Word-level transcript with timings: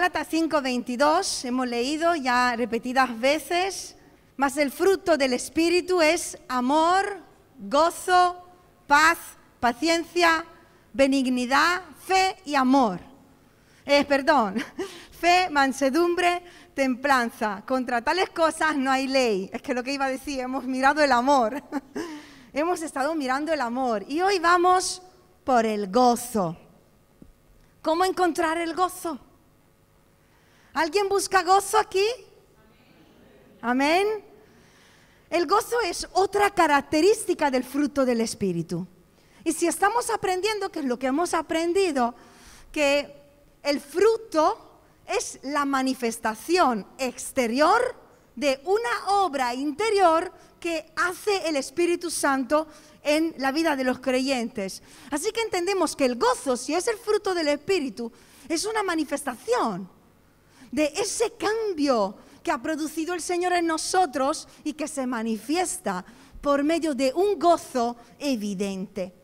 Gálatas 0.00 0.28
5:22 0.28 1.44
hemos 1.44 1.68
leído 1.68 2.14
ya 2.14 2.56
repetidas 2.56 3.20
veces, 3.20 3.96
mas 4.38 4.56
el 4.56 4.72
fruto 4.72 5.18
del 5.18 5.34
Espíritu 5.34 6.00
es 6.00 6.38
amor, 6.48 7.18
gozo, 7.58 8.42
paz, 8.86 9.18
paciencia, 9.60 10.46
benignidad, 10.94 11.82
fe 12.02 12.34
y 12.46 12.54
amor. 12.54 12.98
Eh, 13.84 14.06
perdón, 14.06 14.54
fe, 15.20 15.50
mansedumbre, 15.50 16.44
templanza. 16.72 17.62
Contra 17.66 18.00
tales 18.00 18.30
cosas 18.30 18.78
no 18.78 18.90
hay 18.90 19.06
ley. 19.06 19.50
Es 19.52 19.60
que 19.60 19.74
lo 19.74 19.84
que 19.84 19.92
iba 19.92 20.06
a 20.06 20.10
decir, 20.10 20.40
hemos 20.40 20.64
mirado 20.64 21.02
el 21.02 21.12
amor. 21.12 21.62
hemos 22.54 22.80
estado 22.80 23.14
mirando 23.14 23.52
el 23.52 23.60
amor 23.60 24.06
y 24.08 24.22
hoy 24.22 24.38
vamos 24.38 25.02
por 25.44 25.66
el 25.66 25.92
gozo. 25.92 26.56
¿Cómo 27.82 28.06
encontrar 28.06 28.56
el 28.56 28.74
gozo? 28.74 29.26
¿Alguien 30.72 31.08
busca 31.08 31.42
gozo 31.42 31.78
aquí? 31.78 32.04
Amén. 33.60 34.06
El 35.28 35.46
gozo 35.46 35.80
es 35.80 36.08
otra 36.12 36.50
característica 36.50 37.50
del 37.50 37.64
fruto 37.64 38.04
del 38.04 38.20
Espíritu. 38.20 38.86
Y 39.44 39.52
si 39.52 39.66
estamos 39.66 40.10
aprendiendo, 40.10 40.70
que 40.70 40.80
es 40.80 40.84
lo 40.84 40.98
que 40.98 41.08
hemos 41.08 41.34
aprendido, 41.34 42.14
que 42.70 43.14
el 43.62 43.80
fruto 43.80 44.80
es 45.06 45.40
la 45.42 45.64
manifestación 45.64 46.86
exterior 46.98 47.96
de 48.36 48.60
una 48.64 49.24
obra 49.24 49.54
interior 49.54 50.32
que 50.60 50.92
hace 50.96 51.48
el 51.48 51.56
Espíritu 51.56 52.10
Santo 52.10 52.68
en 53.02 53.34
la 53.38 53.50
vida 53.50 53.74
de 53.74 53.84
los 53.84 53.98
creyentes. 53.98 54.82
Así 55.10 55.32
que 55.32 55.40
entendemos 55.40 55.96
que 55.96 56.04
el 56.04 56.16
gozo, 56.16 56.56
si 56.56 56.74
es 56.74 56.86
el 56.86 56.96
fruto 56.96 57.34
del 57.34 57.48
Espíritu, 57.48 58.12
es 58.48 58.64
una 58.64 58.82
manifestación 58.82 59.99
de 60.70 60.92
ese 60.96 61.32
cambio 61.32 62.16
que 62.42 62.50
ha 62.50 62.62
producido 62.62 63.14
el 63.14 63.20
Señor 63.20 63.52
en 63.52 63.66
nosotros 63.66 64.48
y 64.64 64.72
que 64.72 64.88
se 64.88 65.06
manifiesta 65.06 66.04
por 66.40 66.62
medio 66.62 66.94
de 66.94 67.12
un 67.14 67.38
gozo 67.38 67.96
evidente. 68.18 69.14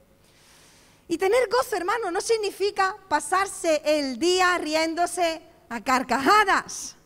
Y 1.08 1.18
tener 1.18 1.48
gozo, 1.48 1.76
hermano, 1.76 2.10
no 2.10 2.20
significa 2.20 2.96
pasarse 3.08 3.80
el 3.84 4.18
día 4.18 4.58
riéndose 4.58 5.40
a 5.68 5.82
carcajadas. 5.82 6.96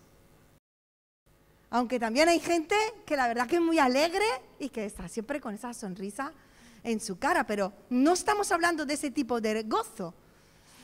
Aunque 1.69 2.01
también 2.01 2.29
hay 2.29 2.41
gente 2.41 2.75
que 3.07 3.17
la 3.17 3.29
verdad 3.29 3.47
que 3.47 3.57
es 3.57 3.63
muy 3.63 3.79
alegre 3.79 4.25
y 4.59 4.71
que 4.71 4.87
está 4.87 5.09
siempre 5.09 5.41
con 5.41 5.55
esa 5.55 5.73
sonrisa 5.73 6.33
en 6.83 6.99
su 6.99 7.19
cara, 7.19 7.47
pero 7.47 7.73
no 7.91 8.15
estamos 8.15 8.51
hablando 8.51 8.87
de 8.87 8.95
ese 8.95 9.11
tipo 9.11 9.41
de 9.41 9.63
gozo, 9.65 10.15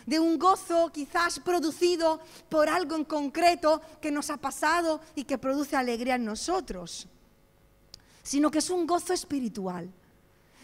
de 0.06 0.20
un 0.20 0.38
gozo 0.38 0.90
quizás 0.92 1.40
producido 1.40 2.20
por 2.48 2.68
algo 2.68 2.94
en 2.94 3.04
concreto 3.04 3.82
que 4.00 4.12
nos 4.12 4.30
ha 4.30 4.36
pasado 4.36 5.00
y 5.14 5.24
que 5.24 5.36
produce 5.36 5.76
alegría 5.76 6.14
en 6.14 6.24
nosotros, 6.24 7.08
sino 8.22 8.50
que 8.50 8.58
es 8.58 8.70
un 8.70 8.86
gozo 8.86 9.12
espiritual, 9.12 9.92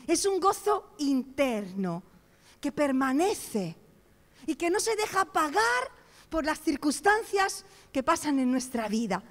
es 0.07 0.25
un 0.25 0.41
gozo 0.41 0.95
interno 0.99 2.03
que 2.61 2.73
permanece 2.73 3.77
y 4.47 4.55
que 4.55 4.71
no 4.71 4.79
se 4.79 4.95
deja 4.97 5.25
pagar 5.25 5.91
por 6.31 6.45
las 6.45 6.61
circunstancias 6.61 7.65
que 7.93 8.03
pasan 8.03 8.39
en 8.39 8.51
nuestra 8.51 8.89
vida. 8.89 9.23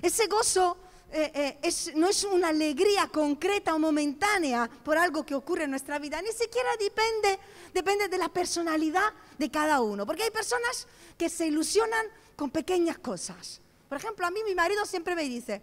Ese 0.00 0.28
gozo 0.28 0.76
eh, 1.12 1.58
eh, 1.62 1.72
no 1.94 2.08
es 2.08 2.24
una 2.24 2.48
alegría 2.48 3.08
concreta 3.08 3.74
o 3.74 3.78
momentánea 3.78 4.68
por 4.84 4.98
algo 4.98 5.24
que 5.24 5.34
ocurre 5.34 5.64
en 5.64 5.70
nuestra 5.70 5.98
vida, 5.98 6.20
ni 6.20 6.32
siquiera 6.32 6.68
depende, 6.78 7.38
depende 7.72 8.08
de 8.08 8.18
la 8.18 8.28
personalidad 8.28 9.12
de 9.38 9.50
cada 9.50 9.80
uno, 9.80 10.04
porque 10.04 10.24
hay 10.24 10.30
personas 10.30 10.86
que 11.16 11.28
se 11.28 11.46
ilusionan 11.46 12.06
con 12.34 12.50
pequeñas 12.50 12.98
cosas. 12.98 13.60
Por 13.88 13.98
ejemplo, 13.98 14.26
a 14.26 14.30
mí 14.30 14.40
mi 14.44 14.54
marido 14.54 14.84
siempre 14.84 15.14
me 15.14 15.24
dice, 15.24 15.62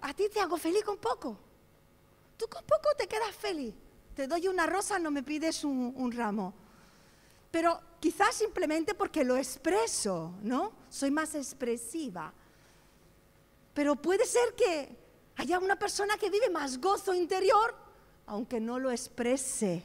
a 0.00 0.12
ti 0.12 0.28
te 0.28 0.40
hago 0.40 0.56
feliz 0.56 0.84
con 0.84 0.98
poco, 0.98 1.38
tú 2.36 2.46
con 2.48 2.64
poco 2.64 2.88
te 2.98 3.06
quedas 3.06 3.34
feliz 3.34 3.74
te 4.14 4.26
doy 4.26 4.48
una 4.48 4.66
rosa, 4.66 4.98
no 4.98 5.10
me 5.10 5.22
pides 5.22 5.64
un, 5.64 6.12
ramo. 6.12 6.52
Pero 7.50 7.80
quizás 8.00 8.34
simplemente 8.34 8.94
porque 8.94 9.24
lo 9.24 9.36
expreso, 9.36 10.34
¿no? 10.42 10.72
Soy 10.88 11.10
más 11.10 11.34
expresiva. 11.34 12.32
Pero 13.74 13.96
puede 13.96 14.26
ser 14.26 14.54
que 14.56 14.96
haya 15.36 15.58
una 15.58 15.78
persona 15.78 16.16
que 16.16 16.30
vive 16.30 16.50
más 16.50 16.80
gozo 16.80 17.14
interior, 17.14 17.74
aunque 18.26 18.60
no 18.60 18.78
lo 18.78 18.90
exprese. 18.90 19.82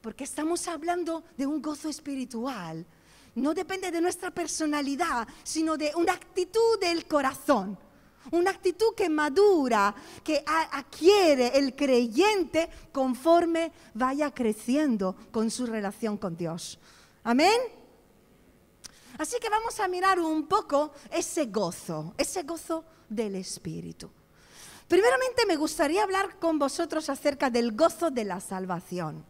Porque 0.00 0.24
estamos 0.24 0.68
hablando 0.68 1.24
de 1.36 1.46
un 1.46 1.62
gozo 1.62 1.88
espiritual. 1.88 2.84
No 3.34 3.54
depende 3.54 3.90
de 3.90 4.00
nuestra 4.00 4.30
personalidad, 4.30 5.26
sino 5.42 5.76
de 5.76 5.92
una 5.96 6.12
actitud 6.12 6.78
del 6.80 7.06
corazón. 7.06 7.78
Una 8.30 8.50
actitud 8.50 8.94
que 8.94 9.08
madura, 9.08 9.94
que 10.22 10.44
adquiere 10.46 11.58
el 11.58 11.74
creyente 11.74 12.68
conforme 12.92 13.72
vaya 13.94 14.32
creciendo 14.32 15.16
con 15.32 15.50
su 15.50 15.66
relación 15.66 16.18
con 16.18 16.36
Dios. 16.36 16.78
Amén. 17.24 17.81
Así 19.18 19.38
que 19.38 19.48
vamos 19.48 19.78
a 19.80 19.88
mirar 19.88 20.18
un 20.18 20.46
poco 20.46 20.92
ese 21.10 21.46
gozo, 21.46 22.14
ese 22.16 22.42
gozo 22.42 22.84
del 23.08 23.36
Espíritu. 23.36 24.10
Primeramente 24.88 25.46
me 25.46 25.56
gustaría 25.56 26.02
hablar 26.02 26.38
con 26.38 26.58
vosotros 26.58 27.08
acerca 27.08 27.50
del 27.50 27.72
gozo 27.72 28.10
de 28.10 28.24
la 28.24 28.40
salvación. 28.40 29.24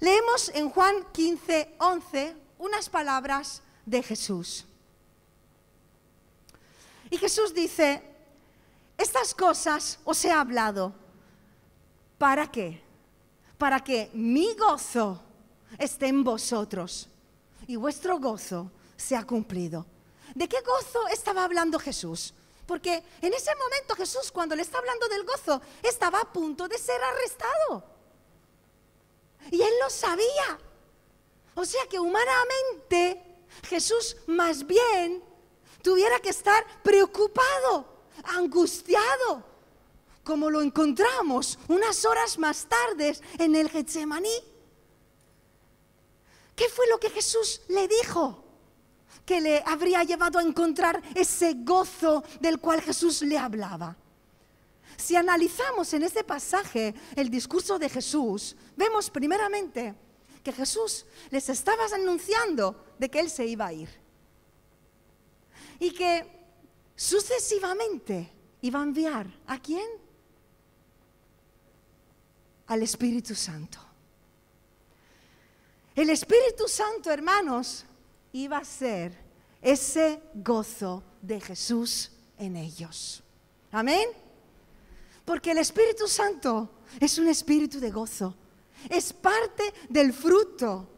Leemos 0.00 0.50
en 0.54 0.70
Juan 0.70 0.94
15, 1.12 1.74
11 1.78 2.36
unas 2.58 2.88
palabras 2.88 3.62
de 3.84 4.02
Jesús. 4.02 4.64
Y 7.10 7.16
Jesús 7.16 7.54
dice, 7.54 8.02
estas 8.96 9.34
cosas 9.34 9.98
os 10.04 10.24
he 10.24 10.30
hablado. 10.30 10.92
¿Para 12.18 12.50
qué? 12.50 12.80
Para 13.56 13.80
que 13.80 14.10
mi 14.12 14.54
gozo 14.54 15.22
esté 15.78 16.08
en 16.08 16.22
vosotros 16.22 17.08
y 17.68 17.76
vuestro 17.76 18.18
gozo 18.18 18.72
sea 18.96 19.24
cumplido. 19.24 19.86
¿De 20.34 20.48
qué 20.48 20.56
gozo 20.62 21.06
estaba 21.08 21.44
hablando 21.44 21.78
Jesús? 21.78 22.34
Porque 22.66 23.04
en 23.22 23.32
ese 23.32 23.54
momento 23.54 23.94
Jesús, 23.94 24.32
cuando 24.32 24.56
le 24.56 24.62
está 24.62 24.78
hablando 24.78 25.06
del 25.08 25.24
gozo, 25.24 25.60
estaba 25.82 26.20
a 26.20 26.32
punto 26.32 26.66
de 26.66 26.78
ser 26.78 27.00
arrestado. 27.02 27.84
Y 29.50 29.62
él 29.62 29.72
lo 29.82 29.90
sabía. 29.90 30.58
O 31.54 31.64
sea 31.64 31.86
que 31.88 32.00
humanamente 32.00 33.22
Jesús 33.64 34.16
más 34.26 34.66
bien 34.66 35.22
tuviera 35.82 36.18
que 36.20 36.30
estar 36.30 36.64
preocupado, 36.82 37.86
angustiado, 38.24 39.44
como 40.24 40.50
lo 40.50 40.62
encontramos 40.62 41.58
unas 41.68 42.04
horas 42.06 42.38
más 42.38 42.66
tarde 42.66 43.18
en 43.38 43.56
el 43.56 43.68
Getsemaní. 43.68 44.57
¿Qué 46.58 46.68
fue 46.68 46.88
lo 46.88 46.98
que 46.98 47.08
Jesús 47.08 47.60
le 47.68 47.86
dijo? 47.86 48.44
Que 49.24 49.40
le 49.40 49.62
habría 49.64 50.02
llevado 50.02 50.40
a 50.40 50.42
encontrar 50.42 51.00
ese 51.14 51.54
gozo 51.58 52.24
del 52.40 52.58
cual 52.58 52.82
Jesús 52.82 53.22
le 53.22 53.38
hablaba. 53.38 53.96
Si 54.96 55.14
analizamos 55.14 55.94
en 55.94 56.02
ese 56.02 56.24
pasaje 56.24 56.96
el 57.14 57.30
discurso 57.30 57.78
de 57.78 57.88
Jesús, 57.88 58.56
vemos 58.76 59.08
primeramente 59.08 59.94
que 60.42 60.52
Jesús 60.52 61.06
les 61.30 61.48
estaba 61.48 61.84
anunciando 61.94 62.84
de 62.98 63.08
que 63.08 63.20
Él 63.20 63.30
se 63.30 63.46
iba 63.46 63.66
a 63.66 63.72
ir 63.72 63.88
y 65.78 65.92
que 65.92 66.26
sucesivamente 66.96 68.32
iba 68.62 68.80
a 68.80 68.82
enviar 68.82 69.28
a 69.46 69.62
quién? 69.62 69.88
Al 72.66 72.82
Espíritu 72.82 73.36
Santo. 73.36 73.78
El 75.98 76.10
Espíritu 76.10 76.68
Santo, 76.68 77.10
hermanos, 77.10 77.84
iba 78.30 78.58
a 78.58 78.64
ser 78.64 79.18
ese 79.60 80.22
gozo 80.32 81.02
de 81.20 81.40
Jesús 81.40 82.12
en 82.38 82.54
ellos. 82.54 83.20
Amén. 83.72 84.08
Porque 85.24 85.50
el 85.50 85.58
Espíritu 85.58 86.06
Santo 86.06 86.70
es 87.00 87.18
un 87.18 87.26
espíritu 87.26 87.80
de 87.80 87.90
gozo. 87.90 88.36
Es 88.88 89.12
parte 89.12 89.74
del 89.88 90.12
fruto, 90.12 90.88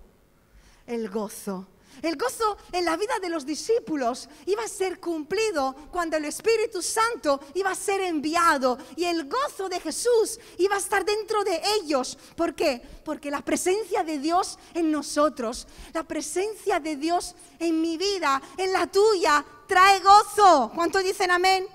el 0.87 1.08
gozo. 1.08 1.67
El 2.02 2.16
gozo 2.16 2.56
en 2.72 2.84
la 2.84 2.96
vida 2.96 3.19
de 3.20 3.28
los 3.28 3.44
discípulos 3.44 4.28
iba 4.46 4.62
a 4.62 4.69
ser 4.69 5.00
cumplido 5.00 5.75
cuando 5.90 6.16
el 6.16 6.25
Espíritu 6.25 6.81
Santo 6.81 7.40
iba 7.54 7.70
a 7.70 7.75
ser 7.75 8.00
enviado 8.00 8.78
y 8.96 9.04
el 9.04 9.28
gozo 9.28 9.69
de 9.69 9.81
Jesús 9.81 10.38
iba 10.58 10.76
a 10.76 10.78
estar 10.78 11.04
dentro 11.04 11.44
de 11.44 11.60
ellos. 11.81 12.16
¿Por 12.37 12.54
qué? 12.54 12.81
Porque 13.04 13.31
la 13.31 13.44
presencia 13.44 14.02
de 14.02 14.19
Dios 14.19 14.58
en 14.72 14.90
nosotros, 14.90 15.66
la 15.92 16.04
presencia 16.04 16.81
de 16.81 16.96
Dios 16.96 17.34
en 17.58 17.81
mi 17.81 17.98
vida, 17.98 18.40
en 18.56 18.72
la 18.72 18.87
tuya, 18.87 19.44
trae 19.66 20.00
gozo. 20.00 20.72
¿Cuánto 20.75 21.00
dicen 21.00 21.31
amén? 21.31 21.66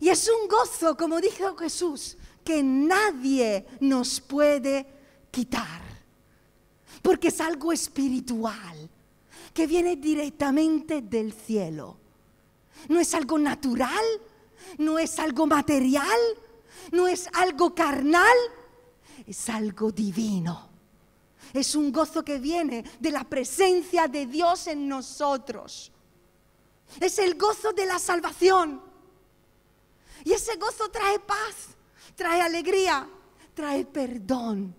Y 0.00 0.08
es 0.08 0.28
un 0.28 0.48
gozo, 0.48 0.96
como 0.96 1.20
dijo 1.20 1.56
Jesús, 1.56 2.16
que 2.44 2.62
nadie 2.62 3.66
nos 3.80 4.20
puede 4.20 4.86
quitar 5.30 5.87
porque 7.02 7.28
es 7.28 7.40
algo 7.40 7.72
espiritual. 7.72 8.90
que 9.54 9.66
viene 9.66 9.96
directamente 9.96 11.02
del 11.02 11.32
cielo. 11.32 11.96
No 12.88 13.00
es 13.00 13.12
algo 13.14 13.38
natural, 13.38 14.04
no 14.76 14.98
es 14.98 15.18
algo 15.18 15.46
material, 15.46 16.20
no 16.92 17.08
es 17.08 17.28
algo 17.32 17.74
carnal, 17.74 18.36
es 19.26 19.48
algo 19.48 19.90
divino. 19.90 20.68
Es 21.52 21.74
un 21.74 21.90
gozo 21.90 22.24
que 22.24 22.38
viene 22.38 22.84
de 23.00 23.10
la 23.10 23.24
presencia 23.24 24.06
de 24.06 24.26
Dios 24.26 24.66
en 24.66 24.86
nosotros. 24.86 25.90
Es 27.00 27.18
el 27.18 27.34
gozo 27.36 27.72
de 27.72 27.86
la 27.86 27.98
salvación. 27.98 28.80
Y 30.24 30.32
ese 30.32 30.56
gozo 30.56 30.88
trae 30.90 31.18
paz, 31.18 31.68
trae 32.14 32.40
alegría, 32.40 33.08
trae 33.54 33.84
perdón, 33.84 34.74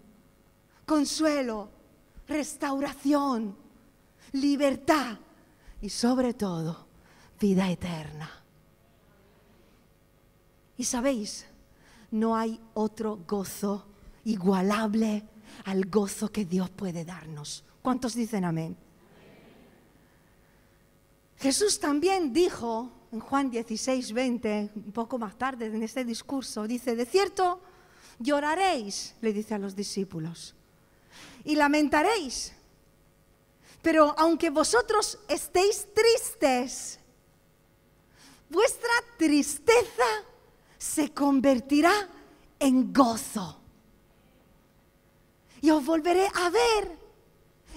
consuelo, 0.86 1.69
restauración, 2.29 3.55
libertad 4.33 5.17
y 5.81 5.89
sobre 5.89 6.33
todo 6.33 6.87
vida 7.39 7.69
eterna. 7.69 8.29
Y 10.77 10.83
sabéis, 10.83 11.45
no 12.11 12.37
hay 12.37 12.59
otro 12.75 13.19
gozo 13.27 13.85
igualable 14.25 15.27
al 15.65 15.85
gozo 15.85 16.31
que 16.31 16.45
Dios 16.45 16.69
puede 16.69 17.03
darnos. 17.03 17.65
¿Cuántos 17.81 18.13
dicen 18.13 18.45
amén? 18.45 18.77
Jesús 21.37 21.79
también 21.79 22.31
dijo 22.31 22.91
en 23.11 23.19
Juan 23.19 23.49
16, 23.49 24.13
20, 24.13 24.71
un 24.75 24.91
poco 24.91 25.17
más 25.17 25.37
tarde 25.37 25.65
en 25.65 25.81
este 25.81 26.05
discurso, 26.05 26.67
dice, 26.67 26.95
de 26.95 27.05
cierto, 27.05 27.59
lloraréis, 28.19 29.15
le 29.21 29.33
dice 29.33 29.55
a 29.55 29.57
los 29.57 29.75
discípulos, 29.75 30.53
y 31.44 31.56
lamentaréis, 31.56 32.53
pero 33.81 34.13
aunque 34.18 34.50
vosotros 34.50 35.19
estéis 35.27 35.88
tristes, 35.94 37.00
vuestra 38.50 38.91
tristeza 39.18 40.06
se 40.77 41.13
convertirá 41.13 42.09
en 42.59 42.94
gozo. 42.94 43.57
Y 45.62 45.69
os 45.71 45.86
volveré 45.86 46.27
a 46.33 46.50
ver 46.50 46.97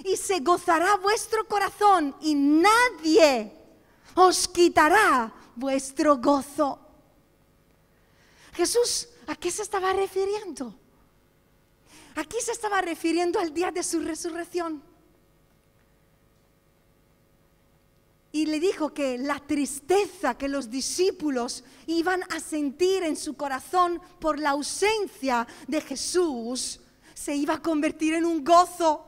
y 0.03 0.15
se 0.17 0.39
gozará 0.39 0.95
vuestro 0.97 1.47
corazón 1.47 2.15
y 2.21 2.35
nadie 2.35 3.51
os 4.15 4.47
quitará 4.47 5.33
vuestro 5.55 6.17
gozo. 6.17 6.79
Jesús, 8.53 9.09
¿a 9.27 9.35
qué 9.35 9.51
se 9.51 9.63
estaba 9.63 9.93
refiriendo? 9.93 10.73
Aquí 12.15 12.37
se 12.41 12.51
estaba 12.51 12.81
refiriendo 12.81 13.39
al 13.39 13.53
día 13.53 13.71
de 13.71 13.83
su 13.83 13.99
resurrección. 13.99 14.83
Y 18.31 18.47
le 18.47 18.59
dijo 18.59 18.93
que 18.93 19.17
la 19.19 19.39
tristeza 19.39 20.35
que 20.35 20.47
los 20.47 20.69
discípulos 20.71 21.63
iban 21.85 22.23
a 22.31 22.39
sentir 22.39 23.03
en 23.03 23.15
su 23.15 23.35
corazón 23.35 24.01
por 24.19 24.39
la 24.39 24.51
ausencia 24.51 25.47
de 25.67 25.81
Jesús 25.81 26.79
se 27.13 27.35
iba 27.35 27.55
a 27.55 27.61
convertir 27.61 28.15
en 28.15 28.25
un 28.25 28.43
gozo. 28.43 29.05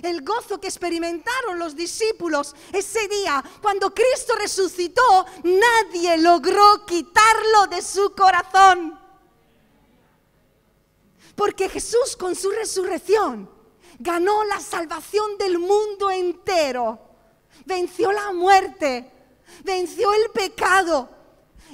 El 0.00 0.22
gozo 0.22 0.58
que 0.58 0.68
experimentaron 0.68 1.58
los 1.58 1.76
discípulos 1.76 2.54
ese 2.72 3.06
día, 3.08 3.44
cuando 3.60 3.92
Cristo 3.92 4.34
resucitó, 4.36 5.26
nadie 5.44 6.16
logró 6.16 6.86
quitarlo 6.86 7.66
de 7.68 7.82
su 7.82 8.14
corazón. 8.14 9.01
Porque 11.34 11.68
Jesús 11.68 12.16
con 12.16 12.34
su 12.34 12.50
resurrección 12.50 13.48
ganó 13.98 14.44
la 14.44 14.60
salvación 14.60 15.38
del 15.38 15.58
mundo 15.58 16.10
entero. 16.10 16.98
Venció 17.64 18.12
la 18.12 18.32
muerte, 18.32 19.10
venció 19.64 20.12
el 20.12 20.30
pecado. 20.30 21.08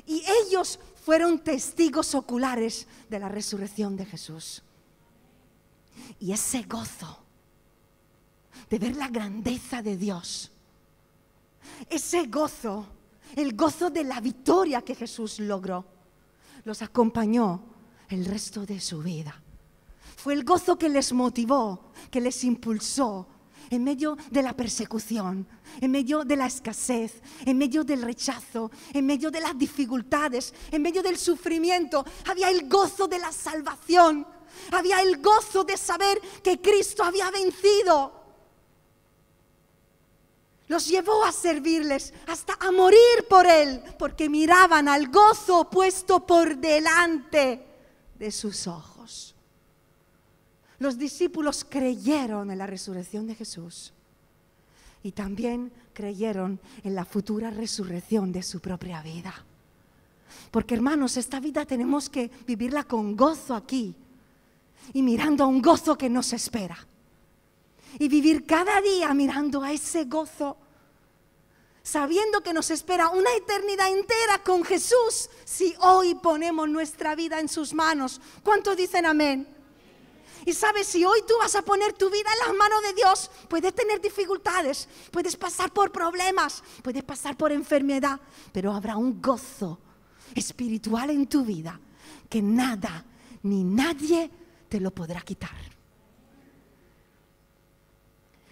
Y 0.07 0.25
ellos 0.45 0.79
fueron 1.05 1.39
testigos 1.39 2.15
oculares 2.15 2.87
de 3.09 3.19
la 3.19 3.29
resurrección 3.29 3.97
de 3.97 4.05
Jesús. 4.05 4.63
Y 6.21 6.33
ese 6.33 6.63
gozo 6.63 7.19
de 8.69 8.79
ver 8.79 8.97
la 8.97 9.09
grandeza 9.09 9.83
de 9.83 9.97
Dios, 9.97 10.51
ese 11.89 12.27
gozo, 12.27 12.87
el 13.37 13.55
gozo 13.55 13.91
de 13.91 14.05
la 14.05 14.21
victoria 14.21 14.83
que 14.83 14.95
Jesús 14.95 15.39
logró, 15.41 15.85
los 16.65 16.83
acompañó 16.83 17.63
el 18.09 18.25
resto 18.25 18.67
de 18.67 18.81
su 18.81 19.03
vida. 19.03 19.43
El 20.31 20.45
gozo 20.45 20.79
que 20.79 20.89
les 20.89 21.13
motivó, 21.13 21.93
que 22.11 22.21
les 22.21 22.45
impulsó 22.45 23.27
en 23.71 23.85
medio 23.85 24.17
de 24.31 24.43
la 24.43 24.55
persecución, 24.55 25.47
en 25.81 25.91
medio 25.91 26.25
de 26.25 26.37
la 26.37 26.47
escasez, 26.47 27.21
en 27.45 27.59
medio 27.59 27.85
del 27.85 28.03
rechazo, 28.03 28.71
en 28.93 29.07
medio 29.07 29.31
de 29.31 29.41
las 29.41 29.57
dificultades, 29.59 30.55
en 30.71 30.83
medio 30.83 31.03
del 31.03 31.19
sufrimiento. 31.19 32.05
Había 32.27 32.51
el 32.51 32.69
gozo 32.69 33.07
de 33.07 33.19
la 33.19 33.33
salvación, 33.33 34.27
había 34.73 35.03
el 35.03 35.21
gozo 35.21 35.65
de 35.65 35.77
saber 35.77 36.21
que 36.43 36.61
Cristo 36.61 37.05
había 37.05 37.31
vencido. 37.31 38.13
Los 40.69 40.87
llevó 40.87 41.25
a 41.25 41.33
servirles 41.33 42.13
hasta 42.27 42.55
a 42.61 42.71
morir 42.71 43.27
por 43.29 43.47
Él, 43.47 43.83
porque 43.99 44.29
miraban 44.29 44.89
al 44.89 45.09
gozo 45.09 45.69
puesto 45.71 46.27
por 46.27 46.57
delante 46.57 47.67
de 48.19 48.31
sus 48.31 48.67
ojos. 48.67 49.35
Los 50.79 50.97
discípulos 50.97 51.67
creyeron 51.69 52.51
en 52.51 52.59
la 52.59 52.67
resurrección 52.67 53.27
de 53.27 53.35
Jesús 53.35 53.93
y 55.03 55.13
también 55.13 55.73
creyeron 55.93 56.61
en 56.85 56.95
la 56.95 57.05
futura 57.05 57.51
resurrección 57.51 58.33
de 58.33 58.43
su 58.43 58.61
propia 58.61 59.03
vida. 59.03 59.35
Porque 60.51 60.75
hermanos, 60.75 61.17
esta 61.17 61.41
vida 61.41 61.65
tenemos 61.65 62.09
que 62.09 62.31
vivirla 62.47 62.85
con 62.85 63.17
gozo 63.17 63.55
aquí 63.55 63.95
y 64.93 65.03
mirando 65.03 65.45
a 65.45 65.47
un 65.47 65.61
gozo 65.61 65.99
que 65.99 66.09
nos 66.09 66.33
espera. 66.33 66.79
Y 67.99 68.09
vivir 68.09 68.47
cada 68.47 68.81
día 68.81 69.13
mirando 69.15 69.63
a 69.63 69.73
ese 69.73 70.05
gozo, 70.05 70.57
sabiendo 71.83 72.43
que 72.43 72.53
nos 72.53 72.71
espera 72.71 73.09
una 73.09 73.35
eternidad 73.35 73.89
entera 73.89 74.43
con 74.45 74.63
Jesús 74.63 75.29
si 75.45 75.75
hoy 75.81 76.15
ponemos 76.15 76.69
nuestra 76.69 77.15
vida 77.15 77.41
en 77.41 77.49
sus 77.49 77.75
manos. 77.75 78.21
¿Cuántos 78.45 78.77
dicen 78.77 79.07
amén? 79.07 79.58
Y 80.47 80.53
sabes, 80.53 80.87
si 80.87 81.05
hoy 81.05 81.21
tú 81.27 81.35
vas 81.39 81.55
a 81.55 81.63
poner 81.63 81.93
tu 81.93 82.11
vida 82.11 82.31
en 82.33 82.49
las 82.49 82.57
manos 82.57 82.83
de 82.83 82.95
Dios, 82.95 83.31
puedes 83.49 83.75
tener 83.75 84.01
dificultades, 84.01 84.89
puedes 85.11 85.37
pasar 85.37 85.73
por 85.73 85.93
problemas, 85.93 86.63
puedes 86.83 87.03
pasar 87.03 87.37
por 87.37 87.53
enfermedad, 87.53 88.21
pero 88.53 88.73
habrá 88.73 88.97
un 88.97 89.21
gozo 89.21 89.79
espiritual 90.35 91.11
en 91.11 91.27
tu 91.27 91.45
vida 91.45 91.79
que 92.29 92.43
nada 92.43 93.05
ni 93.43 93.65
nadie 93.65 94.31
te 94.69 94.81
lo 94.81 94.91
podrá 94.91 95.21
quitar. 95.23 95.57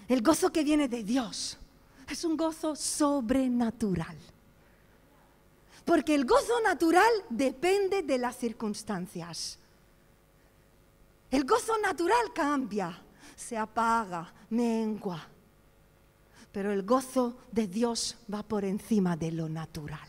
El 0.08 0.22
gozo 0.22 0.52
que 0.52 0.64
viene 0.64 0.88
de 0.88 1.02
Dios 1.02 1.58
es 2.08 2.24
un 2.24 2.36
gozo 2.36 2.76
sobrenatural. 2.76 4.16
Porque 5.84 6.14
el 6.14 6.24
gozo 6.24 6.60
natural 6.62 7.10
depende 7.28 8.02
de 8.02 8.18
las 8.18 8.36
circunstancias. 8.36 9.58
El 11.36 11.44
gozo 11.44 11.76
natural 11.76 12.32
cambia, 12.32 12.98
se 13.36 13.58
apaga, 13.58 14.32
mengua. 14.48 15.22
Pero 16.50 16.72
el 16.72 16.82
gozo 16.82 17.36
de 17.52 17.66
Dios 17.66 18.16
va 18.32 18.42
por 18.42 18.64
encima 18.64 19.18
de 19.18 19.32
lo 19.32 19.46
natural. 19.46 20.08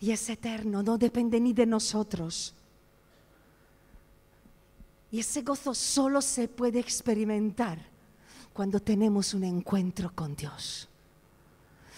Y 0.00 0.10
es 0.10 0.30
eterno, 0.30 0.82
no 0.82 0.96
depende 0.96 1.38
ni 1.38 1.52
de 1.52 1.66
nosotros. 1.66 2.54
Y 5.10 5.20
ese 5.20 5.42
gozo 5.42 5.74
solo 5.74 6.22
se 6.22 6.48
puede 6.48 6.78
experimentar 6.78 7.78
cuando 8.54 8.80
tenemos 8.80 9.34
un 9.34 9.44
encuentro 9.44 10.12
con 10.14 10.34
Dios. 10.34 10.88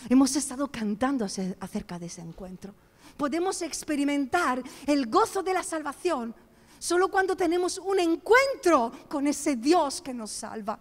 Hemos 0.09 0.35
estado 0.35 0.67
cantando 0.73 1.25
acerca 1.25 2.01
de 2.01 2.07
ese 2.07 2.21
encuentro. 2.21 2.75
Podemos 3.17 3.63
experimentar 3.63 4.61
el 4.89 5.07
gozo 5.07 5.45
de 5.45 5.55
la 5.55 5.63
salvación 5.63 6.35
Solo 6.79 7.09
cuando 7.09 7.37
tenemos 7.37 7.79
un 7.79 7.99
encuentro 7.99 8.93
con 9.09 9.27
ese 9.27 9.57
Dios 9.57 10.01
que 10.01 10.15
nos 10.15 10.31
salva. 10.31 10.79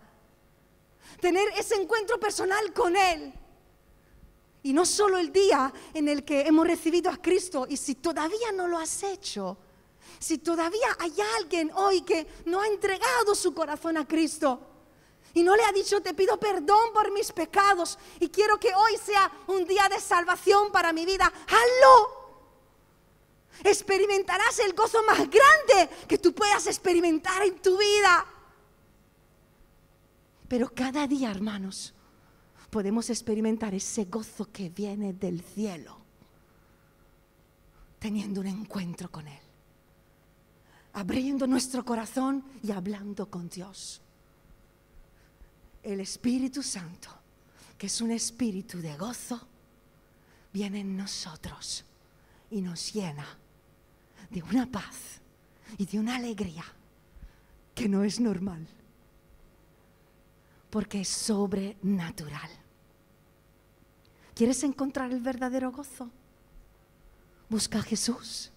Tener 1.19 1.47
ese 1.57 1.75
encuentro 1.75 2.19
personal 2.19 2.71
con 2.73 2.95
Él. 2.95 3.33
Y 4.63 4.73
no 4.73 4.85
solo 4.85 5.17
el 5.17 5.31
día 5.31 5.73
en 5.93 6.07
el 6.07 6.23
que 6.23 6.41
hemos 6.41 6.67
recibido 6.67 7.09
a 7.09 7.17
Cristo. 7.17 7.65
Y 7.69 7.77
si 7.77 7.95
todavía 7.95 8.51
no 8.53 8.67
lo 8.67 8.77
has 8.77 9.01
hecho, 9.03 9.57
si 10.19 10.37
todavía 10.37 10.95
hay 10.99 11.13
alguien 11.37 11.71
hoy 11.75 12.01
que 12.01 12.27
no 12.45 12.61
ha 12.61 12.67
entregado 12.67 13.35
su 13.35 13.53
corazón 13.53 13.97
a 13.97 14.07
Cristo 14.07 14.59
y 15.33 15.43
no 15.43 15.55
le 15.55 15.63
ha 15.63 15.71
dicho, 15.71 16.01
te 16.01 16.13
pido 16.13 16.39
perdón 16.39 16.91
por 16.93 17.11
mis 17.11 17.31
pecados 17.31 17.99
y 18.19 18.29
quiero 18.29 18.59
que 18.59 18.73
hoy 18.73 18.97
sea 18.97 19.31
un 19.47 19.65
día 19.65 19.87
de 19.89 19.99
salvación 19.99 20.71
para 20.71 20.93
mi 20.93 21.05
vida, 21.05 21.25
hazlo 21.25 22.16
experimentarás 23.63 24.59
el 24.59 24.73
gozo 24.73 25.03
más 25.03 25.17
grande 25.19 25.89
que 26.07 26.17
tú 26.17 26.33
puedas 26.33 26.67
experimentar 26.67 27.43
en 27.43 27.61
tu 27.61 27.77
vida. 27.77 28.25
Pero 30.47 30.73
cada 30.73 31.07
día, 31.07 31.29
hermanos, 31.31 31.93
podemos 32.69 33.09
experimentar 33.09 33.73
ese 33.73 34.05
gozo 34.05 34.51
que 34.51 34.69
viene 34.69 35.13
del 35.13 35.41
cielo, 35.41 35.97
teniendo 37.99 38.41
un 38.41 38.47
encuentro 38.47 39.11
con 39.11 39.27
Él, 39.27 39.41
abriendo 40.93 41.47
nuestro 41.47 41.83
corazón 41.83 42.43
y 42.63 42.71
hablando 42.71 43.29
con 43.29 43.49
Dios. 43.49 44.01
El 45.83 45.99
Espíritu 45.99 46.63
Santo, 46.63 47.09
que 47.77 47.87
es 47.87 48.01
un 48.01 48.11
espíritu 48.11 48.79
de 48.79 48.95
gozo, 48.97 49.47
viene 50.51 50.81
en 50.81 50.97
nosotros 50.97 51.85
y 52.49 52.61
nos 52.61 52.93
llena 52.93 53.37
de 54.29 54.43
una 54.43 54.69
paz 54.69 55.21
y 55.77 55.85
de 55.85 55.99
una 55.99 56.15
alegría 56.15 56.65
que 57.73 57.87
no 57.87 58.03
es 58.03 58.19
normal 58.19 58.67
porque 60.69 61.01
es 61.01 61.09
sobrenatural. 61.09 62.49
¿Quieres 64.35 64.63
encontrar 64.63 65.11
el 65.11 65.21
verdadero 65.21 65.71
gozo? 65.71 66.09
Busca 67.49 67.79
a 67.79 67.83
Jesús. 67.83 68.51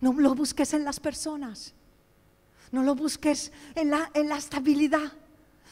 No 0.00 0.12
lo 0.12 0.34
busques 0.34 0.72
en 0.72 0.84
las 0.84 1.00
personas. 1.00 1.74
No 2.70 2.82
lo 2.82 2.94
busques 2.94 3.52
en 3.74 3.90
la, 3.90 4.10
en 4.14 4.28
la 4.28 4.38
estabilidad. 4.38 5.12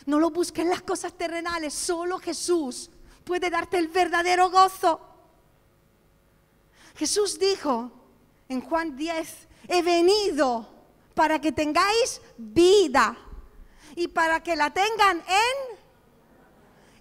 No 0.06 0.18
lo 0.18 0.30
busques 0.30 0.62
en 0.62 0.70
las 0.70 0.82
cosas 0.82 1.16
terrenales. 1.16 1.73
Solo 1.73 2.18
Jesús 2.18 2.90
puede 3.25 3.49
darte 3.49 3.78
el 3.78 3.88
verdadero 3.88 4.50
gozo. 4.50 5.00
Jesús 6.97 7.38
dijo 7.38 7.92
en 8.50 8.61
Juan 8.62 8.97
10, 8.97 9.49
he 9.69 9.80
venido 9.80 10.69
para 11.14 11.40
que 11.40 11.52
tengáis 11.52 12.21
vida 12.37 13.16
y 13.95 14.09
para 14.09 14.42
que 14.42 14.57
la 14.57 14.71
tengan 14.75 15.19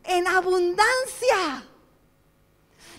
en, 0.03 0.15
en 0.15 0.27
abundancia. 0.27 1.65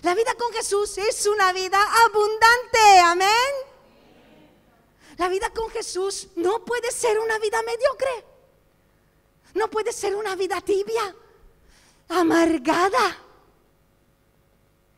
La 0.01 0.13
vida 0.13 0.35
con 0.35 0.51
Jesús 0.51 0.97
es 0.97 1.25
una 1.27 1.53
vida 1.53 1.79
abundante, 2.05 2.99
amén. 3.05 3.53
La 5.17 5.29
vida 5.29 5.49
con 5.51 5.69
Jesús 5.69 6.27
no 6.35 6.65
puede 6.65 6.91
ser 6.91 7.19
una 7.19 7.39
vida 7.39 7.61
mediocre, 7.61 8.25
no 9.53 9.69
puede 9.69 9.93
ser 9.93 10.13
una 10.13 10.35
vida 10.35 10.59
tibia, 10.59 11.15
amargada. 12.09 13.17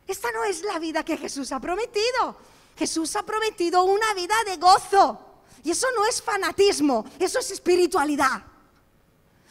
Esta 0.08 0.32
no 0.32 0.42
es 0.42 0.64
la 0.64 0.80
vida 0.80 1.04
que 1.04 1.16
Jesús 1.16 1.52
ha 1.52 1.60
prometido. 1.60 2.53
Jesús 2.76 3.14
ha 3.16 3.22
prometido 3.24 3.84
una 3.84 4.14
vida 4.14 4.34
de 4.46 4.56
gozo. 4.56 5.20
Y 5.62 5.70
eso 5.70 5.86
no 5.96 6.04
es 6.06 6.20
fanatismo, 6.20 7.04
eso 7.18 7.38
es 7.38 7.50
espiritualidad. 7.50 8.42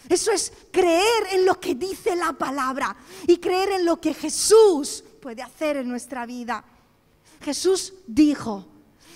Eso 0.08 0.32
es 0.32 0.52
creer 0.72 1.28
en 1.32 1.46
lo 1.46 1.60
que 1.60 1.76
dice 1.76 2.16
la 2.16 2.34
palabra 2.34 2.96
y 3.26 3.38
creer 3.38 3.72
en 3.72 3.86
lo 3.86 4.00
que 4.00 4.14
Jesús 4.14 5.04
puede 5.22 5.42
hacer 5.42 5.78
en 5.78 5.88
nuestra 5.88 6.26
vida. 6.26 6.64
Jesús 7.42 7.94
dijo, 8.06 8.66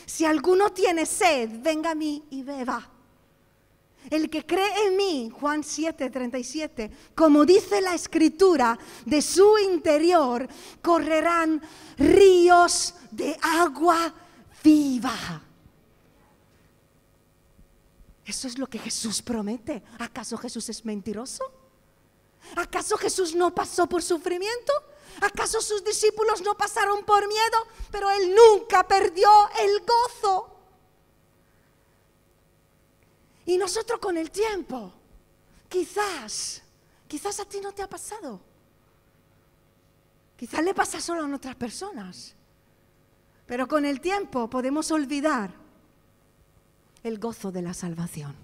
si 0.06 0.26
alguno 0.26 0.72
tiene 0.72 1.06
sed, 1.06 1.50
venga 1.62 1.92
a 1.92 1.96
mí 1.96 2.24
y 2.32 2.42
beba. 2.42 2.90
El 4.10 4.30
que 4.30 4.46
cree 4.46 4.88
en 4.88 4.98
mí, 4.98 5.30
Juan 5.30 5.64
7, 5.64 6.10
37, 6.10 6.92
como 7.16 7.46
dice 7.46 7.82
la 7.82 7.94
escritura, 7.94 8.78
de 9.06 9.22
su 9.22 9.58
interior 9.58 10.48
correrán 10.82 11.62
ríos 11.98 12.94
de 13.12 13.38
agua 13.42 14.14
viva. 14.64 15.44
Eso 18.26 18.48
es 18.48 18.58
lo 18.58 18.68
que 18.68 18.80
Jesús 18.80 19.22
promete. 19.22 19.84
¿Acaso 20.00 20.38
Jesús 20.38 20.68
es 20.70 20.84
mentiroso? 20.84 21.44
¿Acaso 22.56 22.98
Jesús 22.98 23.36
no 23.36 23.56
pasó 23.56 23.88
por 23.88 24.04
sufrimiento? 24.04 24.74
¿Acaso 25.22 25.62
sus 25.62 25.84
discípulos 25.84 26.42
no 26.42 26.56
pasaron 26.56 27.06
por 27.06 27.28
miedo? 27.28 27.68
Pero 27.92 28.12
Él 28.12 28.36
nunca 28.36 28.88
perdió 28.88 29.30
el 29.60 29.82
gozo. 29.82 30.57
Y 33.48 33.58
nosotros 33.58 34.00
con 34.00 34.18
el 34.18 34.30
tiempo, 34.30 34.94
quizás, 35.70 36.62
quizás 37.08 37.40
a 37.40 37.46
ti 37.46 37.60
no 37.62 37.72
te 37.72 37.82
ha 37.82 37.90
pasado. 37.90 38.42
Quizás 40.36 40.62
le 40.62 40.74
pasa 40.74 41.00
solo 41.00 41.24
a 41.24 41.36
otras 41.36 41.56
personas. 41.56 42.36
Pero 43.46 43.66
con 43.70 43.86
el 43.86 44.02
tiempo 44.02 44.50
podemos 44.50 44.92
olvidar 44.92 45.54
el 47.04 47.20
gozo 47.20 47.50
de 47.50 47.62
la 47.62 47.74
salvación. 47.74 48.36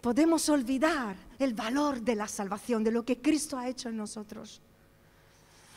Podemos 0.00 0.48
olvidar 0.48 1.14
el 1.38 1.52
valor 1.52 2.00
de 2.00 2.14
la 2.14 2.26
salvación, 2.26 2.82
de 2.84 2.92
lo 2.92 3.04
que 3.04 3.20
Cristo 3.20 3.58
ha 3.58 3.68
hecho 3.68 3.90
en 3.90 3.98
nosotros. 3.98 4.62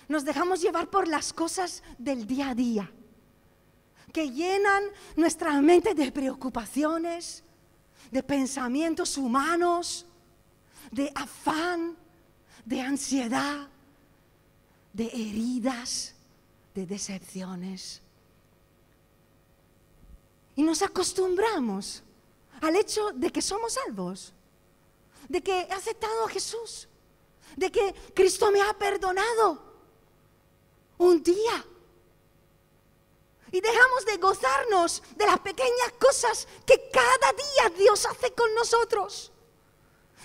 Nos 0.07 0.23
dejamos 0.23 0.61
llevar 0.61 0.89
por 0.89 1.09
las 1.09 1.33
cosas 1.33 1.83
del 1.97 2.25
día 2.25 2.51
a 2.51 2.55
día, 2.55 2.89
que 4.11 4.29
llenan 4.29 4.83
nuestra 5.15 5.59
mente 5.61 5.93
de 5.93 6.11
preocupaciones, 6.11 7.43
de 8.11 8.23
pensamientos 8.23 9.17
humanos, 9.17 10.05
de 10.91 11.11
afán, 11.15 11.97
de 12.65 12.81
ansiedad, 12.81 13.67
de 14.93 15.05
heridas, 15.05 16.13
de 16.75 16.85
decepciones. 16.85 18.01
Y 20.55 20.63
nos 20.63 20.81
acostumbramos 20.81 22.03
al 22.61 22.75
hecho 22.75 23.11
de 23.11 23.31
que 23.31 23.41
somos 23.41 23.73
salvos, 23.73 24.33
de 25.29 25.41
que 25.41 25.61
he 25.61 25.71
aceptado 25.71 26.25
a 26.25 26.29
Jesús, 26.29 26.87
de 27.55 27.71
que 27.71 27.93
Cristo 28.13 28.51
me 28.51 28.61
ha 28.61 28.73
perdonado 28.77 29.71
un 30.97 31.23
día. 31.23 31.65
Y 33.51 33.59
dejamos 33.59 34.05
de 34.05 34.17
gozarnos 34.17 35.03
de 35.15 35.25
las 35.25 35.39
pequeñas 35.39 35.93
cosas 35.99 36.47
que 36.65 36.89
cada 36.89 37.33
día 37.33 37.77
Dios 37.77 38.05
hace 38.05 38.33
con 38.33 38.53
nosotros. 38.55 39.31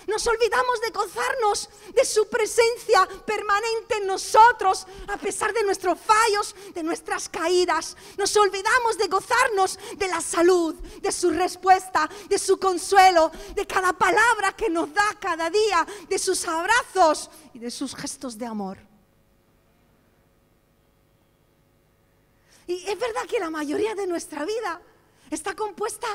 Nos 0.07 0.25
olvidamos 0.25 0.79
de 0.79 0.89
gozarnos 0.91 1.69
de 1.93 2.05
su 2.05 2.29
presencia 2.29 3.05
permanente 3.25 3.97
en 3.97 4.07
nosotros, 4.07 4.87
a 5.05 5.17
pesar 5.17 5.53
de 5.53 5.63
nuestros 5.63 5.99
fallos, 5.99 6.55
de 6.73 6.81
nuestras 6.81 7.27
caídas. 7.27 7.97
Nos 8.17 8.35
olvidamos 8.37 8.97
de 8.97 9.07
gozarnos 9.07 9.77
de 9.97 10.07
la 10.07 10.21
salud, 10.21 10.75
de 11.01 11.11
su 11.11 11.31
respuesta, 11.31 12.09
de 12.29 12.39
su 12.39 12.57
consuelo, 12.57 13.31
de 13.53 13.67
cada 13.67 13.91
palabra 13.91 14.53
que 14.55 14.69
nos 14.69 14.93
da 14.93 15.17
cada 15.19 15.49
día, 15.49 15.85
de 16.07 16.17
sus 16.17 16.47
abrazos 16.47 17.29
y 17.53 17.59
de 17.59 17.69
sus 17.69 17.93
gestos 17.93 18.37
de 18.37 18.45
amor. 18.45 18.86
Y 22.67 22.83
es 22.85 22.99
verdad 22.99 23.25
que 23.27 23.39
la 23.39 23.49
mayoría 23.49 23.95
de 23.95 24.05
nuestra 24.05 24.45
vida 24.45 24.81
está 25.31 25.55
compuesta 25.55 26.07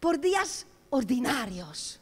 por 0.00 0.18
días 0.18 0.66
ordinarios 0.90 2.00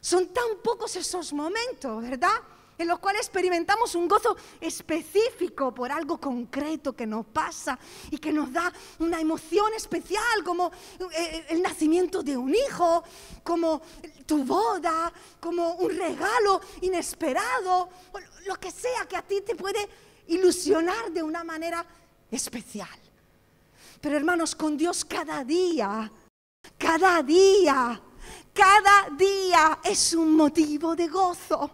son 0.00 0.28
tan 0.28 0.58
pocos 0.62 0.96
esos 0.96 1.32
momentos, 1.32 2.02
¿verdad? 2.02 2.40
En 2.78 2.88
los 2.88 2.98
cuales 2.98 3.20
experimentamos 3.20 3.94
un 3.94 4.08
gozo 4.08 4.34
específico 4.58 5.74
por 5.74 5.92
algo 5.92 6.18
concreto 6.18 6.94
que 6.94 7.06
nos 7.06 7.26
pasa 7.26 7.78
y 8.10 8.16
que 8.16 8.32
nos 8.32 8.50
da 8.50 8.72
una 9.00 9.20
emoción 9.20 9.74
especial, 9.74 10.42
como 10.42 10.72
eh, 11.12 11.44
el 11.50 11.60
nacimiento 11.60 12.22
de 12.22 12.38
un 12.38 12.54
hijo, 12.54 13.04
como 13.42 13.82
tu 14.24 14.44
boda, 14.44 15.12
como 15.38 15.74
un 15.74 15.94
regalo 15.94 16.62
inesperado, 16.80 17.90
lo 18.46 18.56
que 18.56 18.70
sea 18.70 19.06
que 19.06 19.16
a 19.16 19.22
ti 19.22 19.42
te 19.42 19.54
puede 19.54 19.86
ilusionar 20.28 21.12
de 21.12 21.22
una 21.22 21.44
manera 21.44 21.84
especial. 22.30 22.88
Pero 24.00 24.16
hermanos, 24.16 24.54
con 24.54 24.76
Dios 24.76 25.04
cada 25.04 25.44
día, 25.44 26.10
cada 26.78 27.22
día 27.22 28.00
cada 28.52 29.08
día 29.16 29.80
es 29.84 30.12
un 30.12 30.36
motivo 30.36 30.96
de 30.96 31.08
gozo. 31.08 31.70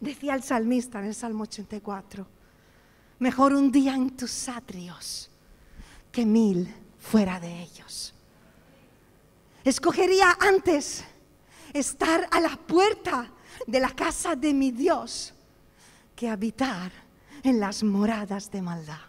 Decía 0.00 0.34
el 0.34 0.42
salmista 0.42 0.98
en 0.98 1.06
el 1.06 1.14
Salmo 1.14 1.44
84, 1.44 2.26
mejor 3.20 3.54
un 3.54 3.70
día 3.70 3.94
en 3.94 4.16
tus 4.16 4.48
atrios 4.48 5.30
que 6.10 6.26
mil 6.26 6.74
fuera 6.98 7.38
de 7.38 7.62
ellos. 7.62 8.12
Escogería 9.64 10.36
antes 10.40 11.04
estar 11.72 12.28
a 12.32 12.40
la 12.40 12.56
puerta 12.56 13.30
de 13.66 13.78
la 13.78 13.90
casa 13.90 14.34
de 14.34 14.52
mi 14.52 14.72
Dios 14.72 15.32
que 16.16 16.28
habitar 16.28 16.90
en 17.42 17.60
las 17.60 17.82
moradas 17.82 18.50
de 18.50 18.62
maldad. 18.62 19.00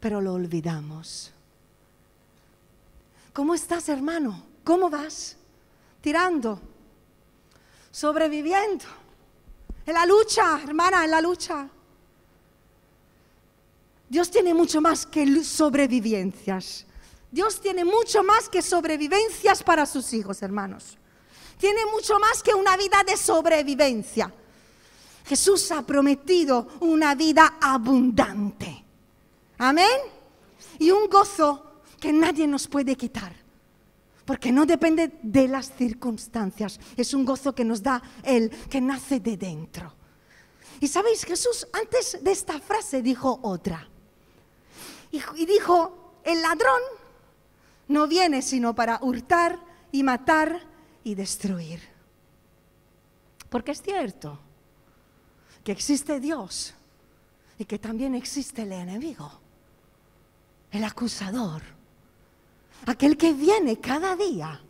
Pero 0.00 0.20
lo 0.20 0.34
olvidamos. 0.34 1.32
¿Cómo 3.32 3.54
estás, 3.54 3.88
hermano? 3.88 4.44
¿Cómo 4.64 4.90
vas? 4.90 5.36
Tirando, 6.00 6.60
sobreviviendo. 7.90 8.84
En 9.86 9.94
la 9.94 10.06
lucha, 10.06 10.60
hermana, 10.62 11.04
en 11.04 11.10
la 11.10 11.20
lucha. 11.20 11.68
Dios 14.08 14.30
tiene 14.30 14.52
mucho 14.52 14.80
más 14.80 15.06
que 15.06 15.42
sobrevivencias. 15.42 16.86
Dios 17.30 17.60
tiene 17.60 17.84
mucho 17.84 18.22
más 18.22 18.48
que 18.48 18.60
sobrevivencias 18.60 19.62
para 19.62 19.86
sus 19.86 20.12
hijos, 20.12 20.42
hermanos. 20.42 20.98
Tiene 21.58 21.86
mucho 21.86 22.18
más 22.18 22.42
que 22.42 22.52
una 22.52 22.76
vida 22.76 23.02
de 23.06 23.16
sobrevivencia. 23.16 24.32
Jesús 25.32 25.72
ha 25.72 25.80
prometido 25.80 26.68
una 26.80 27.14
vida 27.14 27.56
abundante. 27.58 28.84
Amén. 29.56 29.98
Y 30.78 30.90
un 30.90 31.08
gozo 31.08 31.80
que 31.98 32.12
nadie 32.12 32.46
nos 32.46 32.68
puede 32.68 32.96
quitar. 32.96 33.34
Porque 34.26 34.52
no 34.52 34.66
depende 34.66 35.10
de 35.22 35.48
las 35.48 35.72
circunstancias. 35.72 36.78
Es 36.98 37.14
un 37.14 37.24
gozo 37.24 37.54
que 37.54 37.64
nos 37.64 37.82
da 37.82 38.02
Él, 38.22 38.50
que 38.68 38.82
nace 38.82 39.20
de 39.20 39.38
dentro. 39.38 39.94
Y 40.80 40.88
sabéis, 40.88 41.24
Jesús 41.24 41.66
antes 41.72 42.22
de 42.22 42.30
esta 42.30 42.60
frase 42.60 43.00
dijo 43.00 43.40
otra. 43.42 43.88
Y, 45.10 45.46
dijo, 45.46 46.20
el 46.24 46.42
ladrón 46.42 46.82
no 47.88 48.06
viene 48.06 48.42
sino 48.42 48.74
para 48.74 48.98
hurtar 49.00 49.58
y 49.92 50.02
matar 50.02 50.60
y 51.04 51.14
destruir. 51.14 51.80
Porque 53.48 53.70
es 53.70 53.80
cierto 53.80 54.38
que 55.64 55.72
existe 55.72 56.20
Dios 56.20 56.74
y 57.58 57.64
que 57.64 57.78
también 57.78 58.14
existe 58.14 58.62
el 58.62 58.72
enemigo, 58.72 59.30
el 60.70 60.84
acusador, 60.84 61.62
aquel 62.86 63.16
que 63.16 63.32
viene 63.32 63.78
cada 63.78 64.16
día 64.16 64.60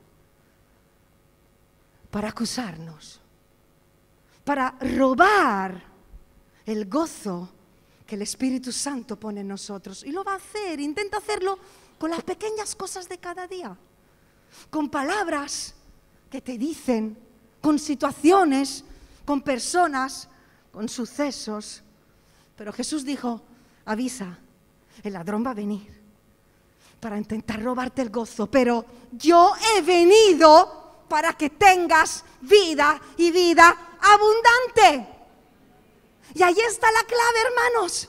para 2.11 2.29
acusarnos, 2.29 3.21
para 4.45 4.77
robar 4.81 5.83
el 6.67 6.89
gozo 6.89 7.49
que 8.07 8.17
el 8.17 8.23
Espíritu 8.23 8.73
Santo 8.73 9.19
pone 9.19 9.41
en 9.41 9.49
nosotros. 9.49 10.05
Y 10.05 10.13
lo 10.13 10.23
va 10.23 10.35
a 10.35 10.37
hacer, 10.37 10.79
intenta 10.81 11.17
hacerlo 11.17 11.59
con 11.99 12.11
las 12.11 12.23
pequeñas 12.23 12.75
cosas 12.75 13.09
de 13.09 13.19
cada 13.19 13.47
día, 13.47 13.77
con 14.69 14.91
palabras 14.91 15.75
que 16.31 16.43
te 16.43 16.59
dicen, 16.59 17.17
con 17.63 17.79
situaciones, 17.79 18.85
con 19.25 19.41
personas, 19.41 20.29
con 20.73 20.89
sucesos. 20.89 21.83
Pero 22.57 22.73
Jesús 22.73 23.05
dijo, 23.05 23.43
avisa, 23.85 24.39
el 25.03 25.13
ladrón 25.13 25.45
va 25.47 25.51
a 25.51 25.55
venir 25.55 26.03
para 27.01 27.19
intentar 27.19 27.61
robarte 27.63 28.03
el 28.03 28.11
gozo, 28.11 28.49
pero 28.49 28.85
yo 29.13 29.53
he 29.75 29.83
venido 29.83 31.05
para 31.09 31.33
que 31.35 31.51
tengas 31.51 32.25
vida 32.41 33.01
y 33.17 33.31
vida 33.31 33.97
abundante. 34.01 35.09
Y 36.35 36.43
ahí 36.43 36.57
está 36.67 36.91
la 36.91 37.03
clave, 37.03 37.39
hermanos. 37.47 38.09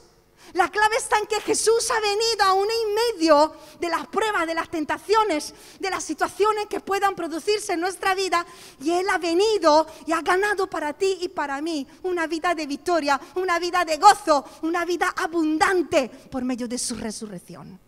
La 0.54 0.70
clave 0.70 0.98
está 0.98 1.18
en 1.18 1.26
que 1.26 1.42
Jesús 1.42 1.90
ha 1.90 2.00
venido 2.00 2.44
a 2.44 2.54
un 2.54 2.68
y 2.68 3.18
medio 3.18 3.56
de 3.80 3.90
las 3.90 4.06
pruebas, 4.08 4.46
de 4.46 4.54
las 4.54 4.70
tentaciones, 4.70 5.54
de 5.80 5.90
las 5.90 6.04
situaciones 6.04 6.68
que 6.68 6.80
puedan 6.80 7.16
producirse 7.16 7.74
en 7.74 7.80
nuestra 7.80 8.14
vida. 8.14 8.46
Y 8.82 8.92
Él 8.92 9.08
ha 9.10 9.18
venido 9.18 9.88
y 10.06 10.12
ha 10.12 10.22
ganado 10.22 10.70
para 10.70 10.94
ti 10.94 11.18
y 11.22 11.30
para 11.30 11.62
mí 11.62 11.88
una 12.04 12.28
vida 12.28 12.54
de 12.54 12.68
victoria, 12.68 13.20
una 13.36 13.58
vida 13.58 13.84
de 13.86 13.98
gozo, 13.98 14.46
una 14.62 14.86
vida 14.86 15.14
abundante 15.18 16.10
por 16.10 16.44
medio 16.44 16.68
de 16.68 16.78
su 16.78 16.96
resurrección. 16.96 17.80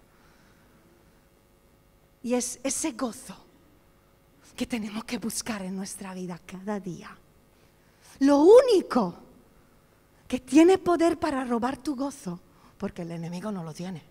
Y 2.23 2.33
es 2.33 2.59
ese 2.63 2.93
gozo 2.93 3.35
que 4.55 4.65
tenemos 4.65 5.03
que 5.03 5.19
buscar 5.19 5.61
en 5.61 5.75
nuestra 5.75 6.13
vida 6.13 6.39
cada 6.45 6.79
día. 6.79 7.15
Lo 8.19 8.39
único 8.39 9.24
que 10.35 10.41
tiene 10.41 10.77
poder 10.77 11.17
para 11.17 11.45
robar 11.45 11.77
tu 11.77 11.95
gozo, 11.95 12.41
porque 12.77 13.03
el 13.03 13.11
enemigo 13.11 13.53
no 13.53 13.63
lo 13.63 13.73
tiene. 13.73 14.03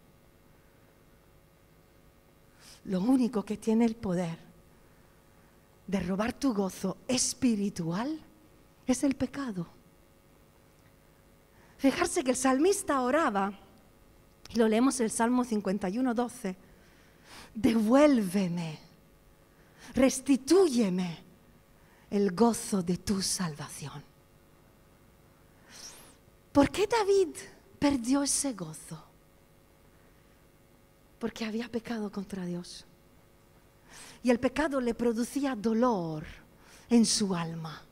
Lo 2.87 3.03
único 3.03 3.45
que 3.45 3.59
tiene 3.59 3.85
el 3.85 3.95
poder 3.95 4.39
de 5.87 6.01
robar 6.01 6.33
tu 6.33 6.55
gozo 6.55 6.97
espiritual 7.07 8.19
es 8.87 9.05
el 9.05 9.17
pecado. 9.17 9.67
Fijarse 11.77 12.25
que 12.25 12.31
el 12.31 12.37
salmista 12.37 13.03
oraba, 13.03 13.53
y 14.49 14.59
lo 14.59 14.67
leemos 14.67 14.99
en 15.01 15.05
el 15.05 15.11
Salmo 15.11 15.45
51, 15.45 16.15
12, 16.15 16.57
devuélveme, 17.55 18.79
restitúyeme 19.95 21.19
el 22.09 22.35
gozo 22.35 22.83
de 22.83 22.97
tu 22.97 23.21
salvación. 23.21 24.13
¿Por 26.55 26.71
qué 26.71 26.87
David 26.87 27.31
perdió 27.81 28.23
ese 28.23 28.53
gozo? 28.53 29.03
Porque 31.19 31.45
había 31.45 31.69
pecado 31.69 32.12
contra 32.12 32.45
Dios. 32.45 32.85
Y 34.23 34.31
el 34.31 34.38
pecado 34.38 34.81
le 34.81 34.95
producía 34.95 35.57
dolor 35.57 36.25
en 36.88 37.05
su 37.07 37.35
alma. 37.35 37.83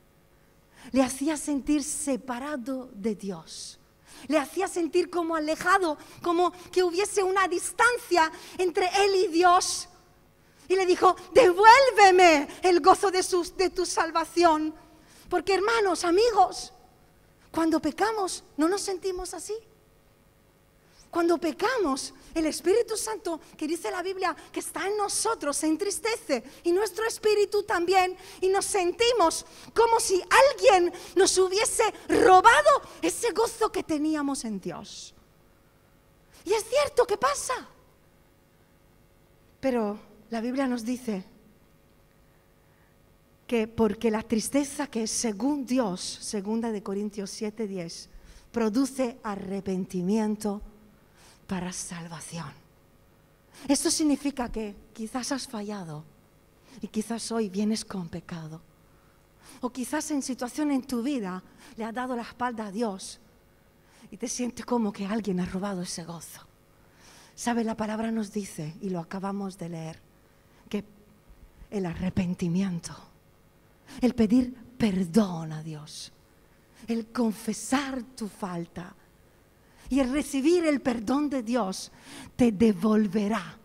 Le 0.93 1.03
hacía 1.03 1.37
sentir 1.37 1.83
separado 1.83 2.89
de 2.95 3.17
Dios. 3.17 3.81
Le 4.29 4.39
hacía 4.39 4.69
sentir 4.69 5.11
como 5.11 5.35
alejado, 5.35 5.99
como 6.23 6.53
que 6.71 6.85
hubiese 6.85 7.21
una 7.25 7.49
distancia 7.49 8.31
entre 8.59 8.87
él 9.05 9.25
y 9.25 9.27
Dios. 9.27 9.89
Y 10.69 10.77
le 10.77 10.87
dijo, 10.87 11.17
devuélveme 11.35 12.47
el 12.63 12.81
gozo 12.81 13.11
de, 13.11 13.27
de 13.57 13.71
tu 13.71 13.85
salvación. 13.85 14.73
Porque 15.29 15.55
hermanos, 15.55 16.05
amigos, 16.05 16.72
cuando 17.53 17.81
pecamos, 17.81 18.43
¿no 18.57 18.69
nos 18.69 18.81
sentimos 18.81 19.35
así? 19.35 19.55
Cuando 21.11 21.37
pecamos, 21.37 22.15
el 22.35 22.47
Espíritu 22.47 22.97
Santo, 22.97 23.39
que 23.59 23.69
dice 23.69 23.91
la 23.91 24.03
Biblia, 24.03 24.35
que 24.51 24.61
está 24.61 24.89
en 24.89 24.97
nosotros, 24.97 25.59
se 25.59 25.67
entristece 25.67 26.43
y 26.65 26.73
nuestro 26.73 27.07
espíritu 27.07 27.65
también, 27.65 28.17
y 28.41 28.49
nos 28.49 28.65
sentimos 28.65 29.45
como 29.75 30.01
si 30.01 30.23
alguien 30.51 30.91
nos 31.15 31.37
hubiese 31.37 31.85
robado 32.09 32.81
ese 33.03 33.31
gozo 33.33 33.71
que 33.71 33.83
teníamos 33.83 34.47
en 34.47 34.59
Dios. 34.59 35.15
Y 36.47 36.55
es 36.55 36.65
cierto 36.65 37.07
que 37.07 37.19
pasa. 37.19 37.69
Pero 39.61 39.99
la 40.31 40.41
Biblia 40.41 40.67
nos 40.67 40.83
dice 40.83 41.27
que 43.53 43.69
porque 43.69 44.11
la 44.11 44.23
tristeza 44.23 44.87
que 44.87 45.07
según 45.07 45.67
Dios, 45.67 46.01
segunda 46.01 46.73
de 46.73 46.83
Corintios 46.83 47.31
7:10, 47.39 48.09
produce 48.51 49.19
arrepentimiento 49.23 50.63
para 51.47 51.71
salvación. 51.71 52.51
Esto 53.69 53.91
significa 53.91 54.51
que 54.51 54.75
quizás 54.95 55.33
has 55.33 55.47
fallado 55.47 56.03
y 56.81 56.89
quizás 56.89 57.31
hoy 57.31 57.51
vienes 57.51 57.85
con 57.85 58.09
pecado. 58.09 58.63
O 59.61 59.69
quizás 59.69 60.11
en 60.13 60.23
situación 60.23 60.71
en 60.71 60.81
tu 60.81 61.03
vida 61.03 61.43
le 61.77 61.85
has 61.85 61.93
dado 61.93 62.17
la 62.17 62.23
espalda 62.23 62.69
a 62.69 62.73
Dios 62.73 63.21
y 64.11 64.17
te 64.17 64.29
sientes 64.29 64.65
como 64.65 64.95
que 64.95 65.05
alguien 65.05 65.41
ha 65.41 65.45
robado 65.45 65.83
ese 65.83 66.05
gozo. 66.05 66.41
¿Sabe? 67.35 67.65
La 67.65 67.77
palabra 67.77 68.11
nos 68.13 68.33
dice, 68.33 68.73
y 68.81 68.89
lo 68.89 68.99
acabamos 68.99 69.59
de 69.59 69.69
leer, 69.69 70.01
que 70.71 70.87
el 71.69 71.85
arrepentimiento 71.85 73.12
el 74.01 74.15
pedir 74.15 74.55
perdón 74.79 75.53
a 75.53 75.63
Dios, 75.63 76.13
el 76.89 77.07
confesar 77.07 78.03
tu 78.03 78.29
falta 78.29 78.95
y 79.89 80.01
el 80.01 80.11
recibir 80.11 80.65
el 80.65 80.81
perdón 80.81 81.29
de 81.29 81.43
Dios 81.43 81.93
te 82.37 82.53
devolverá 82.53 83.59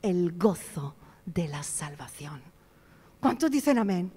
el 0.00 0.32
gozo 0.38 0.94
de 1.24 1.48
la 1.48 1.62
salvación. 1.62 2.40
¿Cuántos 3.20 3.50
dicen 3.50 3.78
amén? 3.78 4.12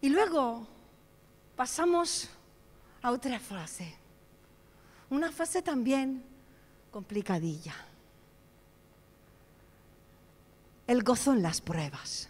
Y 0.00 0.08
luego 0.08 0.66
pasamos 1.54 2.28
a 3.02 3.10
otra 3.10 3.38
frase, 3.38 3.94
una 5.10 5.30
frase 5.30 5.62
también 5.62 6.24
complicadilla 6.90 7.74
el 10.92 11.02
gozo 11.02 11.32
en 11.32 11.42
las 11.42 11.62
pruebas. 11.62 12.28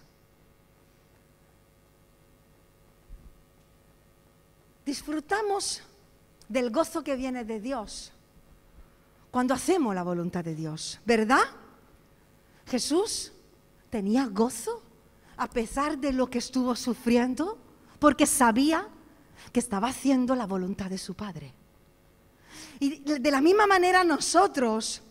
Disfrutamos 4.87 5.83
del 6.49 6.71
gozo 6.71 7.03
que 7.03 7.17
viene 7.17 7.45
de 7.45 7.61
Dios 7.61 8.13
cuando 9.33 9.53
hacemos 9.55 9.95
la 9.97 10.05
voluntad 10.05 10.45
de 10.45 10.55
Dios, 10.55 11.01
¿verdad? 11.05 11.43
Jesús 12.67 13.33
tenía 13.91 14.27
gozo 14.27 14.81
a 15.37 15.49
pesar 15.49 15.99
de 15.99 16.13
lo 16.13 16.31
que 16.31 16.39
estuvo 16.39 16.77
sufriendo 16.77 17.59
porque 17.99 18.27
sabía 18.27 18.87
que 19.53 19.59
estaba 19.59 19.89
haciendo 19.89 20.37
la 20.37 20.47
voluntad 20.47 20.89
de 20.89 20.99
su 20.99 21.15
Padre. 21.15 21.53
Y 22.79 23.01
de 23.01 23.31
la 23.31 23.41
misma 23.41 23.67
manera 23.67 24.05
nosotros 24.05 25.03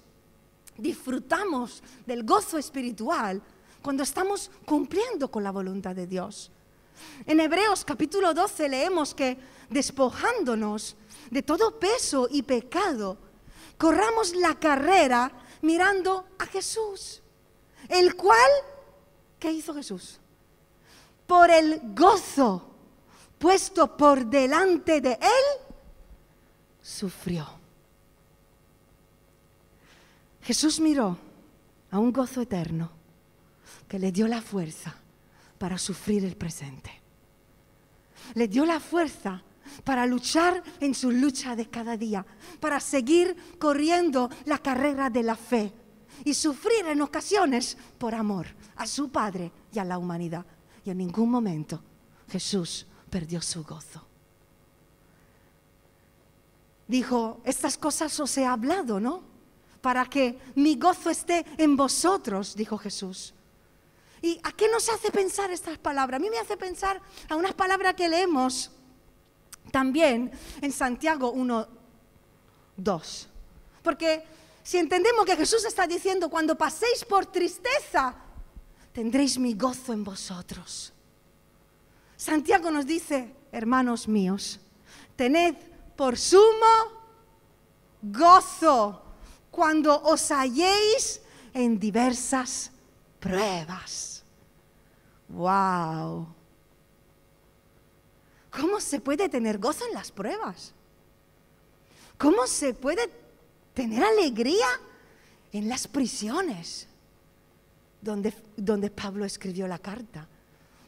disfrutamos 0.82 1.84
del 2.06 2.24
gozo 2.24 2.58
espiritual 2.58 3.42
cuando 3.82 4.04
estamos 4.04 4.52
cumpliendo 4.66 5.30
con 5.30 5.44
la 5.44 5.52
voluntad 5.52 5.96
de 5.96 6.08
Dios. 6.08 6.52
En 7.26 7.40
Hebreos 7.40 7.86
capítulo 7.86 8.34
12 8.34 8.70
leemos 8.70 9.14
que 9.14 9.38
despojándonos 9.70 10.96
de 11.30 11.42
todo 11.42 11.80
peso 11.80 12.28
y 12.30 12.44
pecado 12.44 13.18
corramos 13.78 14.36
la 14.36 14.60
carrera 14.60 15.32
mirando 15.62 16.26
a 16.38 16.46
Jesús, 16.46 17.22
el 17.88 18.16
cual, 18.16 18.50
¿qué 19.40 19.52
hizo 19.52 19.74
Jesús? 19.74 20.20
Por 21.26 21.50
el 21.50 21.82
gozo 21.96 22.68
puesto 23.40 23.98
por 23.98 24.26
delante 24.26 25.02
de 25.02 25.14
él, 25.14 25.66
sufrió. 26.82 27.61
Jesús 30.52 30.82
miró 30.82 31.18
a 31.92 31.98
un 31.98 32.12
gozo 32.12 32.42
eterno 32.42 32.92
que 33.88 33.98
le 33.98 34.12
dio 34.12 34.28
la 34.28 34.42
fuerza 34.42 34.94
para 35.58 35.78
sufrir 35.78 36.26
el 36.26 36.36
presente. 36.36 36.92
Le 38.34 38.50
dio 38.50 38.66
la 38.66 38.82
fuerza 38.82 39.42
para 39.86 40.06
luchar 40.06 40.62
en 40.82 40.94
su 40.94 41.10
lucha 41.10 41.56
de 41.56 41.70
cada 41.70 41.96
día, 41.96 42.26
para 42.60 42.82
seguir 42.82 43.34
corriendo 43.60 44.30
la 44.44 44.58
carrera 44.58 45.10
de 45.10 45.24
la 45.24 45.38
fe 45.38 45.72
y 46.26 46.34
sufrir 46.34 46.86
en 46.86 47.02
ocasiones 47.02 47.78
por 47.98 48.14
amor 48.14 48.48
a 48.76 48.86
su 48.86 49.10
Padre 49.10 49.54
y 49.72 49.80
a 49.80 49.86
la 49.86 49.98
humanidad. 49.98 50.46
Y 50.84 50.90
en 50.90 50.98
ningún 50.98 51.32
momento 51.32 51.82
Jesús 52.28 52.86
perdió 53.10 53.42
su 53.42 53.64
gozo. 53.64 54.06
Dijo, 56.90 57.40
estas 57.46 57.78
cosas 57.78 58.20
os 58.20 58.38
he 58.38 58.46
hablado, 58.46 59.00
¿no? 59.00 59.31
Para 59.82 60.06
que 60.06 60.38
mi 60.56 60.76
gozo 60.76 61.10
esté 61.10 61.46
en 61.58 61.76
vosotros, 61.76 62.56
dijo 62.56 62.78
Jesús. 62.78 63.34
¿Y 64.22 64.40
a 64.44 64.52
qué 64.52 64.70
nos 64.70 64.88
hace 64.90 65.12
pensar 65.12 65.50
estas 65.50 65.80
palabras? 65.80 66.20
A 66.20 66.22
mí 66.22 66.30
me 66.30 66.38
hace 66.38 66.56
pensar 66.56 67.02
a 67.28 67.36
unas 67.36 67.54
palabras 67.54 67.96
que 67.96 68.08
leemos 68.08 68.72
también 69.72 70.32
en 70.62 70.72
Santiago 70.72 71.32
1, 71.32 71.68
2. 72.78 73.28
Porque 73.82 74.24
si 74.64 74.78
entendemos 74.78 75.26
que 75.26 75.36
Jesús 75.36 75.66
está 75.66 75.88
diciendo, 75.88 76.30
cuando 76.30 76.56
paséis 76.56 77.04
por 77.04 77.26
tristeza, 77.26 78.16
tendréis 78.94 79.40
mi 79.40 79.56
gozo 79.56 79.94
en 79.94 80.04
vosotros. 80.04 80.94
Santiago 82.16 82.70
nos 82.70 82.86
dice, 82.86 83.36
hermanos 83.52 84.08
míos, 84.08 84.60
tened 85.16 85.56
por 85.96 86.18
sumo 86.18 87.02
gozo 88.04 89.01
cuando 89.52 90.02
os 90.04 90.32
halléis 90.32 91.22
en 91.54 91.78
diversas 91.78 92.72
pruebas. 93.20 94.24
¡Wow! 95.28 96.28
¿Cómo 98.50 98.80
se 98.80 99.00
puede 99.00 99.30
tener 99.30 99.60
gozo 99.60 99.86
en 99.88 99.94
las 99.94 100.12
pruebas? 100.12 100.74
¿Cómo 102.18 102.48
se 102.48 102.74
puede 102.74 103.10
tener 103.74 104.04
alegría 104.04 104.68
en 105.52 105.68
las 105.68 105.88
prisiones 105.88 106.88
donde, 108.02 108.34
donde 108.56 108.90
Pablo 108.90 109.26
escribió 109.26 109.68
la 109.68 109.80
carta? 109.80 110.28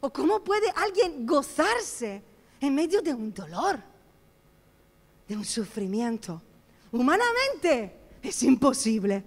¿O 0.00 0.10
cómo 0.10 0.42
puede 0.44 0.70
alguien 0.76 1.26
gozarse 1.26 2.22
en 2.60 2.74
medio 2.74 3.00
de 3.00 3.14
un 3.14 3.32
dolor, 3.32 3.78
de 5.26 5.36
un 5.36 5.44
sufrimiento? 5.44 6.40
Humanamente 6.92 8.03
es 8.24 8.42
imposible, 8.42 9.22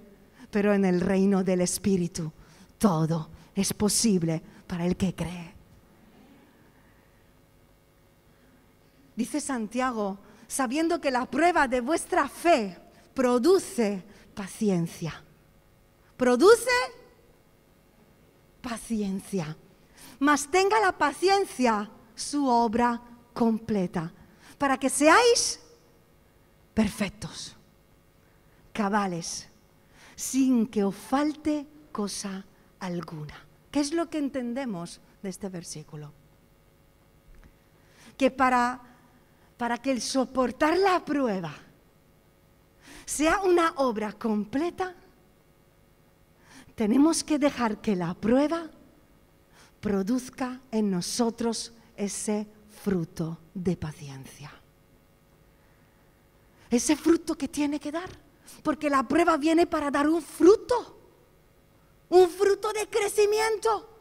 pero 0.49 0.73
en 0.73 0.83
el 0.83 0.99
reino 0.99 1.43
del 1.43 1.61
Espíritu 1.61 2.31
todo 2.77 3.29
es 3.55 3.73
posible 3.73 4.41
para 4.65 4.85
el 4.85 4.97
que 4.97 5.13
cree. 5.13 5.53
Dice 9.15 9.39
Santiago, 9.41 10.19
sabiendo 10.47 11.01
que 11.01 11.11
la 11.11 11.25
prueba 11.25 11.67
de 11.67 11.81
vuestra 11.81 12.27
fe 12.27 12.77
produce 13.13 14.03
paciencia. 14.33 15.23
Produce 16.15 16.69
paciencia. 18.61 19.55
Mas 20.19 20.49
tenga 20.49 20.79
la 20.79 20.97
paciencia 20.97 21.89
su 22.15 22.47
obra 22.47 23.01
completa, 23.33 24.11
para 24.57 24.77
que 24.77 24.89
seáis 24.89 25.59
perfectos, 26.73 27.56
cabales, 28.77 29.49
sin 30.15 30.67
que 30.67 30.83
os 30.85 30.93
falte 30.93 31.65
cosa 31.91 32.45
alguna. 32.79 33.33
¿Qué 33.71 33.79
es 33.79 33.91
lo 33.91 34.05
que 34.07 34.19
entendemos 34.19 35.01
de 35.23 35.29
este 35.29 35.49
versículo? 35.49 36.13
Que 38.15 38.29
para 38.29 38.87
para 39.57 39.79
que 39.79 39.91
el 39.91 40.01
soportar 40.01 40.77
la 40.77 41.03
prueba 41.03 41.51
sea 43.05 43.41
una 43.41 43.73
obra 43.77 44.13
completa, 44.13 44.93
tenemos 46.75 47.23
que 47.23 47.39
dejar 47.39 47.81
que 47.81 47.95
la 47.95 48.13
prueba 48.13 48.69
produzca 49.79 50.61
en 50.71 50.91
nosotros 50.91 51.73
ese 51.95 52.47
fruto 52.83 53.39
de 53.53 53.75
paciencia. 53.75 54.51
Ese 56.69 56.95
fruto 56.95 57.35
que 57.35 57.47
tiene 57.47 57.79
que 57.79 57.91
dar, 57.91 58.09
porque 58.63 58.89
la 58.89 59.03
prueba 59.03 59.37
viene 59.37 59.67
para 59.67 59.91
dar 59.91 60.07
un 60.07 60.21
fruto, 60.21 60.97
un 62.09 62.29
fruto 62.29 62.71
de 62.73 62.87
crecimiento. 62.87 63.93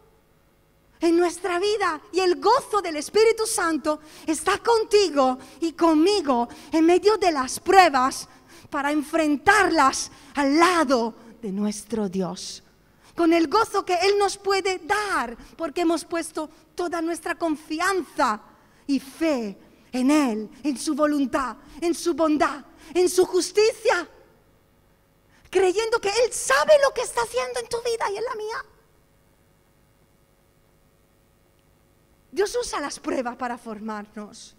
En 1.00 1.16
nuestra 1.18 1.58
vida 1.58 2.00
y 2.10 2.20
el 2.20 2.40
gozo 2.40 2.80
del 2.80 2.96
Espíritu 2.96 3.46
Santo 3.46 4.00
está 4.26 4.58
contigo 4.58 5.38
y 5.60 5.72
conmigo 5.72 6.48
en 6.72 6.86
medio 6.86 7.18
de 7.18 7.32
las 7.32 7.60
pruebas 7.60 8.26
para 8.70 8.90
enfrentarlas 8.92 10.10
al 10.34 10.56
lado 10.56 11.14
de 11.42 11.52
nuestro 11.52 12.08
Dios. 12.08 12.62
Con 13.14 13.32
el 13.32 13.48
gozo 13.48 13.84
que 13.84 13.94
Él 13.94 14.18
nos 14.18 14.38
puede 14.38 14.78
dar 14.78 15.36
porque 15.56 15.82
hemos 15.82 16.04
puesto 16.04 16.48
toda 16.74 17.02
nuestra 17.02 17.34
confianza 17.34 18.40
y 18.86 18.98
fe 18.98 19.58
en 19.92 20.10
Él, 20.10 20.50
en 20.62 20.78
su 20.78 20.94
voluntad, 20.94 21.56
en 21.80 21.94
su 21.94 22.14
bondad, 22.14 22.64
en 22.94 23.08
su 23.08 23.24
justicia, 23.24 24.08
creyendo 25.56 25.98
que 26.00 26.10
Él 26.10 26.32
sabe 26.32 26.74
lo 26.84 26.92
que 26.92 27.00
está 27.00 27.22
haciendo 27.22 27.60
en 27.60 27.68
tu 27.68 27.78
vida 27.78 28.10
y 28.12 28.16
en 28.18 28.24
la 28.24 28.34
mía. 28.34 28.64
Dios 32.30 32.54
usa 32.60 32.78
las 32.78 33.00
pruebas 33.00 33.36
para 33.36 33.56
formarnos, 33.56 34.54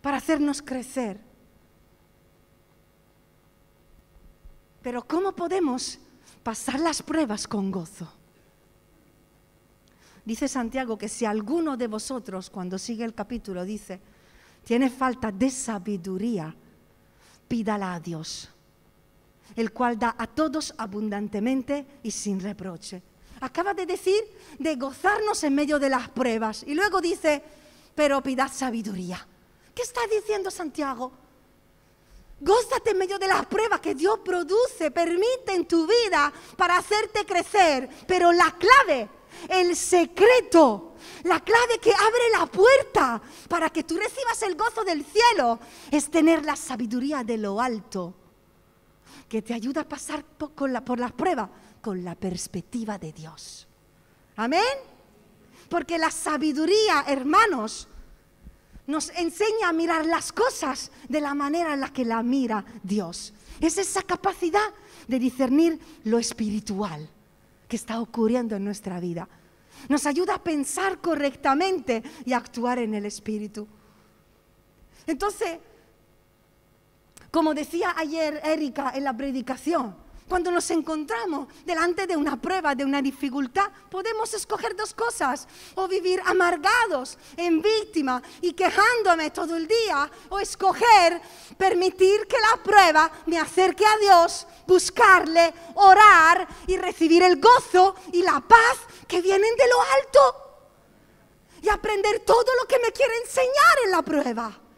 para 0.00 0.16
hacernos 0.16 0.62
crecer. 0.62 1.20
Pero 4.80 5.06
¿cómo 5.06 5.32
podemos 5.32 5.98
pasar 6.42 6.80
las 6.80 7.02
pruebas 7.02 7.46
con 7.46 7.70
gozo? 7.70 8.10
Dice 10.24 10.48
Santiago 10.48 10.96
que 10.96 11.10
si 11.10 11.26
alguno 11.26 11.76
de 11.76 11.88
vosotros, 11.88 12.48
cuando 12.48 12.78
sigue 12.78 13.04
el 13.04 13.14
capítulo, 13.14 13.66
dice, 13.66 14.00
tiene 14.64 14.88
falta 14.88 15.30
de 15.30 15.50
sabiduría, 15.50 16.54
pídala 17.46 17.94
a 17.94 18.00
Dios, 18.00 18.48
el 19.56 19.72
cual 19.72 19.98
da 19.98 20.14
a 20.18 20.26
todos 20.26 20.74
abundantemente 20.76 21.86
y 22.02 22.10
sin 22.10 22.40
reproche 22.40 23.02
acaba 23.40 23.74
de 23.74 23.86
decir 23.86 24.22
de 24.58 24.76
gozarnos 24.76 25.42
en 25.44 25.54
medio 25.54 25.78
de 25.78 25.88
las 25.88 26.08
pruebas. 26.08 26.62
Y 26.66 26.74
luego 26.74 27.00
dice, 27.00 27.42
pero 27.94 28.22
pidad 28.22 28.52
sabiduría. 28.52 29.26
¿Qué 29.74 29.82
está 29.82 30.00
diciendo 30.06 30.50
Santiago? 30.50 31.12
Gózate 32.40 32.90
en 32.90 32.98
medio 32.98 33.18
de 33.18 33.28
las 33.28 33.46
pruebas 33.46 33.80
que 33.80 33.94
Dios 33.94 34.20
produce, 34.24 34.90
permite 34.90 35.54
en 35.54 35.66
tu 35.66 35.86
vida 35.86 36.32
para 36.56 36.78
hacerte 36.78 37.26
crecer. 37.26 37.88
Pero 38.06 38.32
la 38.32 38.56
clave, 38.56 39.08
el 39.48 39.76
secreto, 39.76 40.94
la 41.24 41.40
clave 41.40 41.78
que 41.78 41.92
abre 41.92 42.30
la 42.38 42.46
puerta 42.46 43.20
para 43.48 43.70
que 43.70 43.84
tú 43.84 43.96
recibas 43.96 44.42
el 44.42 44.56
gozo 44.56 44.84
del 44.84 45.04
cielo 45.04 45.58
es 45.90 46.10
tener 46.10 46.44
la 46.44 46.56
sabiduría 46.56 47.24
de 47.24 47.36
lo 47.36 47.60
alto, 47.60 48.14
que 49.28 49.42
te 49.42 49.54
ayuda 49.54 49.82
a 49.82 49.88
pasar 49.88 50.24
por, 50.24 50.52
por 50.84 50.98
las 50.98 51.12
pruebas 51.12 51.48
con 51.80 52.04
la 52.04 52.14
perspectiva 52.14 52.98
de 52.98 53.12
Dios. 53.12 53.66
Amén. 54.36 54.62
Porque 55.68 55.98
la 55.98 56.10
sabiduría, 56.10 57.04
hermanos, 57.06 57.88
nos 58.86 59.10
enseña 59.10 59.68
a 59.68 59.72
mirar 59.72 60.04
las 60.04 60.32
cosas 60.32 60.90
de 61.08 61.20
la 61.20 61.34
manera 61.34 61.74
en 61.74 61.80
la 61.80 61.92
que 61.92 62.04
la 62.04 62.22
mira 62.22 62.64
Dios. 62.82 63.32
Es 63.60 63.78
esa 63.78 64.02
capacidad 64.02 64.74
de 65.06 65.18
discernir 65.18 65.78
lo 66.04 66.18
espiritual 66.18 67.08
que 67.68 67.76
está 67.76 68.00
ocurriendo 68.00 68.56
en 68.56 68.64
nuestra 68.64 68.98
vida. 68.98 69.28
Nos 69.88 70.06
ayuda 70.06 70.34
a 70.34 70.42
pensar 70.42 71.00
correctamente 71.00 72.02
y 72.24 72.32
a 72.32 72.38
actuar 72.38 72.78
en 72.78 72.94
el 72.94 73.06
espíritu. 73.06 73.66
Entonces, 75.06 75.58
como 77.30 77.54
decía 77.54 77.94
ayer 77.96 78.40
Erika 78.44 78.92
en 78.94 79.04
la 79.04 79.16
predicación, 79.16 79.94
Cuando 80.30 80.52
nos 80.52 80.70
encontramos 80.70 81.48
delante 81.66 82.06
de 82.06 82.16
una 82.16 82.40
prueba, 82.40 82.76
de 82.76 82.84
una 82.84 83.02
dificultad, 83.02 83.68
podemos 83.90 84.32
escoger 84.32 84.76
dos 84.76 84.94
cosas. 84.94 85.48
O 85.74 85.88
vivir 85.88 86.22
amargados, 86.24 87.18
en 87.36 87.60
víctima 87.60 88.22
y 88.40 88.52
quejándome 88.52 89.32
todo 89.32 89.56
el 89.56 89.66
día. 89.66 90.08
O 90.28 90.38
escoger 90.38 91.20
permitir 91.58 92.28
que 92.28 92.36
la 92.38 92.62
prueba 92.62 93.10
me 93.26 93.40
acerque 93.40 93.84
a 93.84 93.98
Dios, 93.98 94.46
buscarle, 94.68 95.52
orar 95.74 96.46
y 96.68 96.76
recibir 96.76 97.24
el 97.24 97.40
gozo 97.40 97.96
y 98.12 98.22
la 98.22 98.40
paz 98.40 98.78
que 99.08 99.20
vienen 99.20 99.56
de 99.56 99.68
lo 99.68 99.82
alto. 99.82 100.20
Y 101.62 101.68
aprender 101.70 102.20
todo 102.20 102.54
lo 102.62 102.68
que 102.68 102.78
me 102.78 102.92
quiere 102.92 103.16
enseñar 103.24 103.76
en 103.84 103.90
la 103.90 104.02
prueba. 104.02 104.69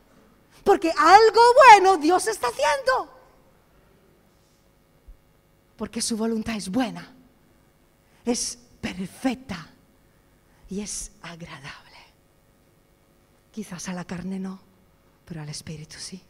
Porque 0.65 0.93
algo 0.97 1.41
bueno 1.69 1.97
Dios 1.97 2.27
está 2.29 2.49
haciendo 2.49 3.23
porque 5.83 6.01
su 6.01 6.17
voluntad 6.17 6.55
es 6.55 6.71
buena, 6.71 7.13
es 8.25 8.57
perfecta 8.81 9.69
y 10.71 10.81
es 10.81 11.11
agradable. 11.23 11.99
Quizás 13.51 13.89
a 13.89 13.93
la 13.93 14.05
carne 14.05 14.39
no, 14.39 14.61
pero 15.25 15.43
al 15.43 15.49
Espíritu 15.49 15.97
sí. 15.99 16.23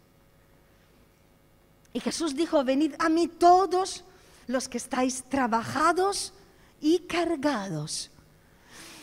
Y 1.92 2.00
Jesús 2.00 2.34
dijo, 2.34 2.64
venid 2.64 2.94
a 2.98 3.10
mí 3.10 3.28
todos 3.28 4.04
los 4.46 4.70
que 4.70 4.78
estáis 4.78 5.22
trabajados 5.24 6.32
y 6.80 7.00
cargados, 7.00 8.10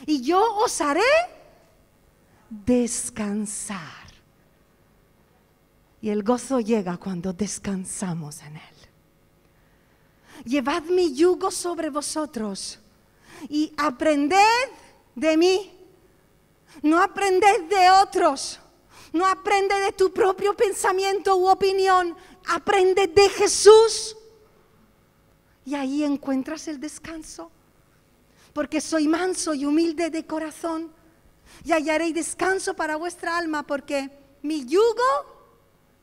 y 0.08 0.24
yo 0.24 0.56
os 0.56 0.82
haré 0.82 1.12
descansar. 2.50 4.09
Y 6.02 6.10
el 6.10 6.24
gozo 6.24 6.60
llega 6.60 6.98
cuando 6.98 7.34
descansamos 7.34 8.42
en 8.42 8.56
Él. 8.56 8.80
Llevad 10.46 10.84
mi 10.84 11.14
yugo 11.14 11.52
sobre 11.52 11.90
vosotros 11.90 12.80
y 13.50 13.74
aprended 13.78 14.70
de 15.16 15.38
mí. 15.38 15.72
No 16.82 17.02
aprended 17.02 17.64
de 17.64 17.90
otros, 17.90 18.60
no 19.12 19.26
aprende 19.26 19.78
de 19.80 19.92
tu 19.92 20.14
propio 20.14 20.56
pensamiento 20.56 21.36
u 21.36 21.50
opinión, 21.50 22.16
aprende 22.48 23.08
de 23.08 23.30
Jesús. 23.30 24.16
Y 25.66 25.76
ahí 25.76 26.04
encuentras 26.04 26.68
el 26.68 26.80
descanso, 26.80 27.52
porque 28.54 28.80
soy 28.82 29.08
manso 29.08 29.54
y 29.54 29.66
humilde 29.66 30.10
de 30.10 30.26
corazón, 30.26 30.92
y 31.66 31.72
hallaréis 31.72 32.14
descanso 32.14 32.76
para 32.76 32.96
vuestra 32.96 33.38
alma, 33.38 33.64
porque 33.64 34.10
mi 34.42 34.66
yugo, 34.66 35.39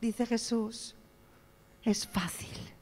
dice 0.01 0.27
Jesús, 0.27 0.95
es 1.83 2.07
fácil 2.07 2.77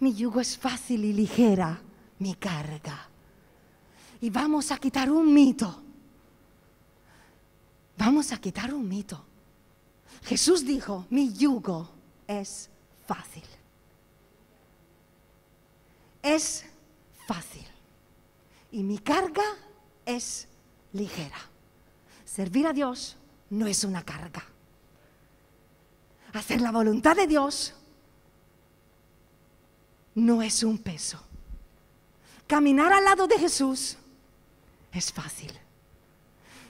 mi 0.00 0.14
yugo 0.14 0.40
es 0.40 0.56
fácil 0.56 1.04
y 1.04 1.12
ligera, 1.12 1.80
mi 2.18 2.34
carga. 2.34 3.08
Y 4.20 4.30
vamos 4.30 4.70
a 4.70 4.78
quitar 4.78 5.10
un 5.10 5.32
mito. 5.32 5.82
Vamos 7.96 8.32
a 8.32 8.38
quitar 8.38 8.72
un 8.74 8.88
mito. 8.88 9.24
Jesús 10.24 10.64
dijo, 10.64 11.06
mi 11.10 11.32
yugo 11.32 11.88
es 12.26 12.70
fácil. 13.06 13.44
Es 16.22 16.64
fácil. 17.26 17.66
Y 18.72 18.82
mi 18.82 18.98
carga 18.98 19.44
es 20.04 20.48
ligera. 20.92 21.38
Servir 22.24 22.66
a 22.66 22.72
Dios 22.72 23.16
no 23.50 23.66
es 23.66 23.84
una 23.84 24.04
carga. 24.04 24.44
Hacer 26.32 26.60
la 26.60 26.70
voluntad 26.70 27.16
de 27.16 27.26
Dios 27.26 27.74
no 30.14 30.42
es 30.42 30.62
un 30.62 30.78
peso. 30.78 31.22
Caminar 32.46 32.92
al 32.92 33.04
lado 33.04 33.26
de 33.26 33.38
Jesús 33.38 33.96
es 34.92 35.12
fácil. 35.12 35.52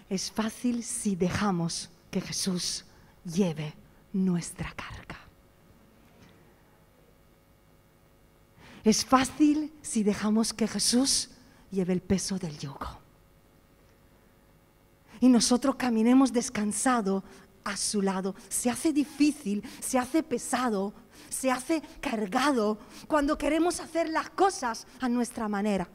Es 0.08 0.30
fácil 0.30 0.82
si 0.84 1.16
dejamos 1.16 1.90
que 2.10 2.20
Jesús 2.20 2.84
lleve 3.24 3.74
nuestra 4.12 4.72
carga. 4.72 5.18
Es 8.84 9.04
fácil 9.04 9.72
si 9.82 10.04
dejamos 10.04 10.52
que 10.52 10.68
Jesús 10.68 11.30
lleve 11.70 11.92
el 11.92 12.00
peso 12.00 12.38
del 12.38 12.56
yugo. 12.58 13.00
Y 15.20 15.28
nosotros 15.28 15.76
caminemos 15.76 16.32
descansado 16.32 17.24
a 17.66 17.76
su 17.76 18.00
lado. 18.00 18.34
Se 18.48 18.70
hace 18.70 18.92
difícil, 18.92 19.62
se 19.80 19.98
hace 19.98 20.22
pesado, 20.22 20.94
se 21.28 21.50
hace 21.50 21.82
cargado 22.00 22.78
cuando 23.08 23.36
queremos 23.36 23.80
hacer 23.80 24.08
las 24.08 24.30
cosas 24.30 24.86
a 25.00 25.08
nuestra 25.08 25.48
manera, 25.48 25.88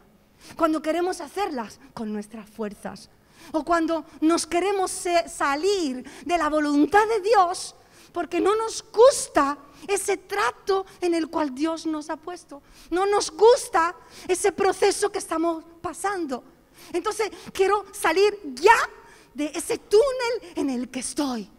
cuando 0.58 0.82
queremos 0.82 1.22
hacerlas 1.22 1.80
con 1.94 2.12
nuestras 2.12 2.50
fuerzas, 2.50 3.10
o 3.54 3.64
cuando 3.64 4.06
nos 4.20 4.46
queremos 4.46 4.92
salir 5.28 6.06
de 6.26 6.38
la 6.38 6.50
voluntad 6.50 7.08
de 7.08 7.22
Dios 7.22 7.76
porque 8.12 8.42
no 8.42 8.56
nos 8.56 8.84
gusta 8.92 9.58
ese 9.88 10.18
trato 10.18 10.86
en 11.00 11.14
el 11.14 11.30
cual 11.30 11.56
Dios 11.56 11.86
nos 11.86 12.10
ha 12.10 12.18
puesto, 12.18 12.62
no 12.90 13.06
nos 13.06 13.32
gusta 13.32 13.96
ese 14.28 14.52
proceso 14.52 15.10
que 15.10 15.20
estamos 15.20 15.64
pasando. 15.82 16.44
Entonces 16.92 17.32
quiero 17.54 17.86
salir 17.94 18.38
ya 18.56 18.78
de 19.34 19.46
ese 19.56 19.78
túnel 19.78 20.54
en 20.56 20.70
el 20.70 20.90
que 20.90 21.00
estoy. 21.00 21.50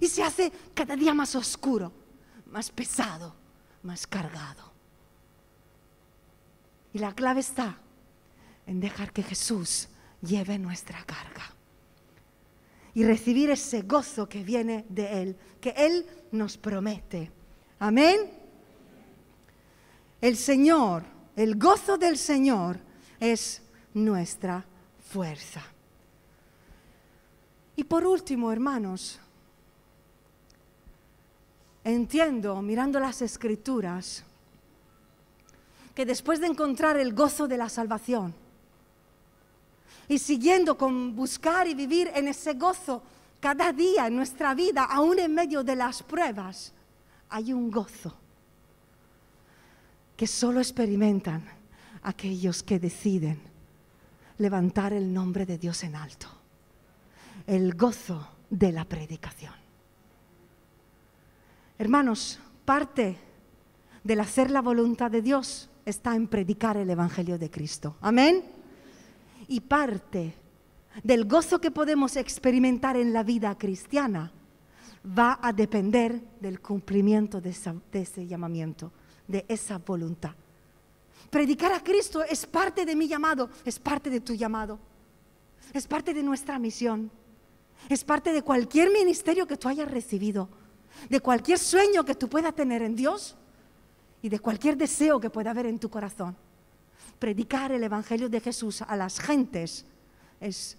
Y 0.00 0.08
se 0.08 0.22
hace 0.22 0.52
cada 0.74 0.94
día 0.96 1.14
más 1.14 1.34
oscuro 1.34 1.92
más 2.50 2.70
pesado, 2.70 3.34
más 3.82 4.06
cargado. 4.06 4.70
Y 6.92 6.98
la 6.98 7.14
clave 7.14 7.40
está 7.40 7.78
en 8.66 8.80
dejar 8.80 9.12
que 9.12 9.22
Jesús 9.22 9.88
lleve 10.20 10.58
nuestra 10.58 11.02
carga 11.04 11.54
y 12.92 13.04
recibir 13.04 13.50
ese 13.50 13.82
gozo 13.82 14.28
que 14.28 14.42
viene 14.42 14.84
de 14.88 15.22
Él, 15.22 15.36
que 15.60 15.70
Él 15.70 16.04
nos 16.32 16.56
promete. 16.58 17.30
Amén. 17.78 18.18
El 20.20 20.36
Señor, 20.36 21.04
el 21.36 21.56
gozo 21.56 21.96
del 21.96 22.18
Señor 22.18 22.80
es 23.20 23.62
nuestra 23.94 24.64
fuerza. 24.98 25.62
Y 27.76 27.84
por 27.84 28.04
último, 28.04 28.52
hermanos, 28.52 29.20
entiendo, 31.84 32.60
mirando 32.62 33.00
las 33.00 33.22
escrituras, 33.22 34.24
que 35.94 36.06
después 36.06 36.40
de 36.40 36.46
encontrar 36.46 36.96
el 36.96 37.14
gozo 37.14 37.48
de 37.48 37.56
la 37.56 37.68
salvación 37.68 38.34
y 40.08 40.18
siguiendo 40.18 40.76
con 40.76 41.14
buscar 41.14 41.68
y 41.68 41.74
vivir 41.74 42.10
en 42.14 42.28
ese 42.28 42.54
gozo 42.54 43.02
cada 43.38 43.72
día 43.72 44.06
en 44.06 44.16
nuestra 44.16 44.54
vida, 44.54 44.84
aún 44.84 45.18
en 45.18 45.34
medio 45.34 45.62
de 45.64 45.76
las 45.76 46.02
pruebas, 46.02 46.72
hay 47.28 47.52
un 47.52 47.70
gozo 47.70 48.14
que 50.16 50.26
solo 50.26 50.60
experimentan 50.60 51.42
aquellos 52.02 52.62
que 52.62 52.78
deciden 52.78 53.40
levantar 54.38 54.92
el 54.92 55.12
nombre 55.12 55.46
de 55.46 55.58
Dios 55.58 55.84
en 55.84 55.94
alto. 55.94 56.26
El 57.46 57.74
gozo 57.74 58.28
de 58.50 58.72
la 58.72 58.84
predicación. 58.84 59.59
Hermanos, 61.80 62.38
parte 62.66 63.16
del 64.04 64.20
hacer 64.20 64.50
la 64.50 64.60
voluntad 64.60 65.10
de 65.10 65.22
Dios 65.22 65.70
está 65.86 66.14
en 66.14 66.28
predicar 66.28 66.76
el 66.76 66.90
Evangelio 66.90 67.38
de 67.38 67.50
Cristo. 67.50 67.96
Amén. 68.02 68.44
Y 69.48 69.60
parte 69.60 70.34
del 71.02 71.24
gozo 71.24 71.58
que 71.58 71.70
podemos 71.70 72.16
experimentar 72.16 72.98
en 72.98 73.14
la 73.14 73.22
vida 73.22 73.56
cristiana 73.56 74.30
va 75.06 75.38
a 75.40 75.54
depender 75.54 76.20
del 76.38 76.60
cumplimiento 76.60 77.40
de, 77.40 77.56
ese 77.92 78.26
llamamiento, 78.26 78.92
de 79.26 79.46
esa 79.48 79.78
voluntad. 79.78 80.34
Predicar 81.30 81.72
a 81.72 81.82
Cristo 81.82 82.22
es 82.22 82.44
parte 82.44 82.84
de 82.84 82.94
mi 82.94 83.08
llamado, 83.08 83.48
es 83.64 83.78
parte 83.78 84.10
de 84.10 84.20
tu 84.20 84.34
llamado, 84.34 84.78
es 85.72 85.86
parte 85.86 86.12
de 86.12 86.22
nuestra 86.22 86.58
misión, 86.58 87.10
es 87.88 88.04
parte 88.04 88.34
de 88.34 88.42
cualquier 88.42 88.90
ministerio 88.90 89.46
que 89.46 89.56
tú 89.56 89.66
hayas 89.66 89.90
recibido 89.90 90.59
de 91.08 91.20
cualquier 91.20 91.58
sueño 91.58 92.04
que 92.04 92.14
tú 92.14 92.28
puedas 92.28 92.54
tener 92.54 92.82
en 92.82 92.96
Dios 92.96 93.36
y 94.22 94.28
de 94.28 94.38
cualquier 94.38 94.76
deseo 94.76 95.20
que 95.20 95.30
pueda 95.30 95.50
haber 95.50 95.66
en 95.66 95.78
tu 95.78 95.88
corazón. 95.88 96.36
Predicar 97.18 97.72
el 97.72 97.82
Evangelio 97.84 98.28
de 98.28 98.40
Jesús 98.40 98.82
a 98.82 98.96
las 98.96 99.18
gentes 99.18 99.84
es 100.40 100.78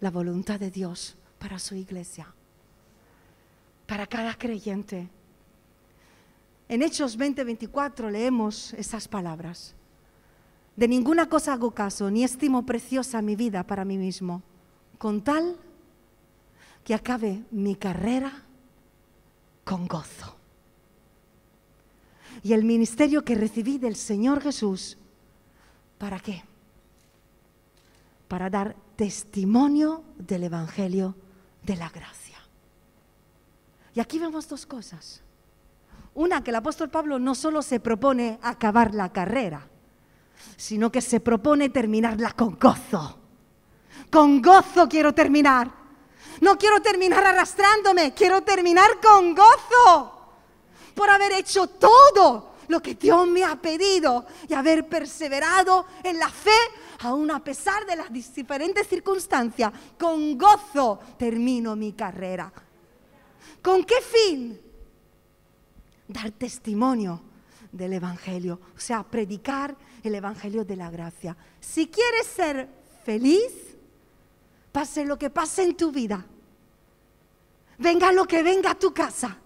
la 0.00 0.10
voluntad 0.10 0.58
de 0.58 0.70
Dios 0.70 1.16
para 1.38 1.58
su 1.58 1.74
iglesia, 1.74 2.32
para 3.86 4.06
cada 4.06 4.34
creyente. 4.34 5.08
En 6.68 6.82
Hechos 6.82 7.18
20:24 7.18 8.10
leemos 8.10 8.74
esas 8.74 9.08
palabras. 9.08 9.74
De 10.76 10.86
ninguna 10.88 11.28
cosa 11.28 11.52
hago 11.54 11.72
caso, 11.72 12.10
ni 12.10 12.24
estimo 12.24 12.64
preciosa 12.64 13.20
mi 13.20 13.36
vida 13.36 13.66
para 13.66 13.84
mí 13.84 13.98
mismo, 13.98 14.42
con 14.98 15.22
tal 15.22 15.56
que 16.84 16.94
acabe 16.94 17.42
mi 17.50 17.74
carrera 17.74 18.44
con 19.70 19.86
gozo. 19.86 20.34
y 22.42 22.54
el 22.54 22.64
ministerio 22.64 23.24
que 23.24 23.36
recibí 23.36 23.78
del 23.78 23.94
Señor 23.94 24.40
Jesús. 24.40 24.98
¿Para 25.96 26.18
qué? 26.18 26.42
Para 28.26 28.50
dar 28.50 28.74
testimonio 28.96 30.02
del 30.16 30.44
Evangelio 30.44 31.14
de 31.62 31.76
la 31.76 31.88
gracia. 31.88 32.38
Y 33.94 34.00
aquí 34.00 34.18
vemos 34.18 34.48
dos 34.48 34.66
cosas. 34.66 35.22
Una, 36.14 36.42
que 36.42 36.50
el 36.50 36.56
apóstol 36.56 36.90
Pablo 36.90 37.20
no 37.20 37.36
solo 37.36 37.62
se 37.62 37.78
propone 37.78 38.40
acabar 38.42 38.92
la 38.92 39.12
carrera, 39.12 39.68
sino 40.56 40.90
que 40.90 41.00
se 41.00 41.20
propone 41.20 41.68
terminarla 41.68 42.32
con 42.32 42.58
gozo. 42.58 43.18
Con 44.10 44.42
gozo 44.42 44.88
quiero 44.88 45.14
terminar. 45.14 45.79
No 46.40 46.56
quiero 46.56 46.80
terminar 46.80 47.24
arrastrándome, 47.24 48.14
quiero 48.14 48.42
terminar 48.42 48.98
con 49.00 49.34
gozo 49.34 50.16
por 50.94 51.10
haber 51.10 51.32
hecho 51.32 51.66
todo 51.66 52.54
lo 52.68 52.80
que 52.80 52.94
Dios 52.94 53.26
me 53.26 53.44
ha 53.44 53.56
pedido 53.56 54.26
y 54.48 54.54
haber 54.54 54.88
perseverado 54.88 55.86
en 56.02 56.18
la 56.18 56.28
fe, 56.28 56.50
aún 57.00 57.30
a 57.30 57.42
pesar 57.42 57.84
de 57.84 57.96
las 57.96 58.12
diferentes 58.12 58.86
circunstancias. 58.86 59.72
Con 59.98 60.38
gozo 60.38 61.00
termino 61.18 61.76
mi 61.76 61.92
carrera. 61.92 62.50
¿Con 63.60 63.84
qué 63.84 64.00
fin? 64.00 64.60
Dar 66.08 66.30
testimonio 66.32 67.20
del 67.70 67.92
Evangelio, 67.92 68.60
o 68.76 68.80
sea, 68.80 69.02
predicar 69.02 69.76
el 70.02 70.14
Evangelio 70.14 70.64
de 70.64 70.76
la 70.76 70.90
gracia. 70.90 71.36
Si 71.60 71.88
quieres 71.88 72.26
ser 72.26 72.68
feliz, 73.04 73.69
pase 74.72 75.04
lo 75.04 75.18
que 75.18 75.30
pase 75.30 75.64
en 75.64 75.76
tu 75.76 75.90
vida, 75.90 76.24
venga 77.78 78.12
lo 78.12 78.26
que 78.26 78.42
venga 78.42 78.72
a 78.72 78.78
tu 78.78 78.92
casa, 78.92 79.36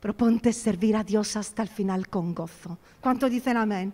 proponte 0.00 0.52
servir 0.52 0.96
a 0.96 1.04
Dios 1.04 1.36
hasta 1.36 1.62
el 1.62 1.68
final 1.68 2.08
con 2.08 2.34
gozo. 2.34 2.78
¿Cuánto 3.00 3.28
dicen 3.28 3.56
amén? 3.56 3.92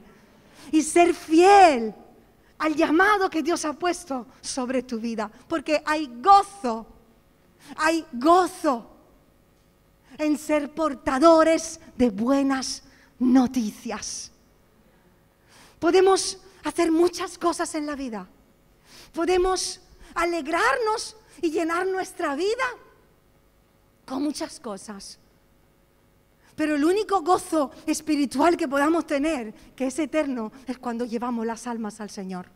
Y 0.72 0.82
ser 0.82 1.14
fiel 1.14 1.94
al 2.58 2.74
llamado 2.74 3.28
que 3.28 3.42
Dios 3.42 3.64
ha 3.64 3.72
puesto 3.72 4.26
sobre 4.40 4.82
tu 4.82 4.98
vida, 4.98 5.30
porque 5.48 5.82
hay 5.84 6.10
gozo, 6.20 6.86
hay 7.76 8.04
gozo 8.12 8.90
en 10.18 10.38
ser 10.38 10.72
portadores 10.72 11.80
de 11.96 12.10
buenas 12.10 12.82
noticias. 13.18 14.30
Podemos 15.78 16.38
hacer 16.64 16.90
muchas 16.90 17.36
cosas 17.36 17.74
en 17.74 17.86
la 17.86 17.94
vida. 17.94 18.26
Podemos 19.12 19.80
alegrarnos 20.14 21.16
y 21.40 21.50
llenar 21.50 21.86
nuestra 21.86 22.34
vida 22.34 22.64
con 24.06 24.22
muchas 24.22 24.60
cosas. 24.60 25.18
Pero 26.56 26.76
el 26.76 26.84
único 26.84 27.20
gozo 27.22 27.72
espiritual 27.86 28.56
que 28.56 28.68
podamos 28.68 29.06
tener, 29.06 29.52
que 29.74 29.88
es 29.88 29.98
eterno, 29.98 30.52
es 30.66 30.78
cuando 30.78 31.04
llevamos 31.04 31.44
las 31.44 31.66
almas 31.66 32.00
al 32.00 32.10
Señor. 32.10 32.46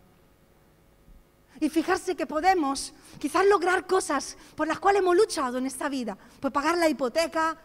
Y 1.61 1.68
fijarse 1.68 2.14
que 2.14 2.27
podemos 2.27 2.94
quizás 3.18 3.44
lograr 3.47 3.87
cosas 3.87 4.37
por 4.55 4.68
las 4.68 4.79
cuales 4.79 5.03
hemos 5.03 5.16
luchado 5.16 5.59
en 5.59 5.66
esta 5.66 5.88
vida. 5.88 6.16
Pues 6.38 6.53
pagar 6.53 6.79
la 6.79 6.88
hipoteca, 6.88 7.59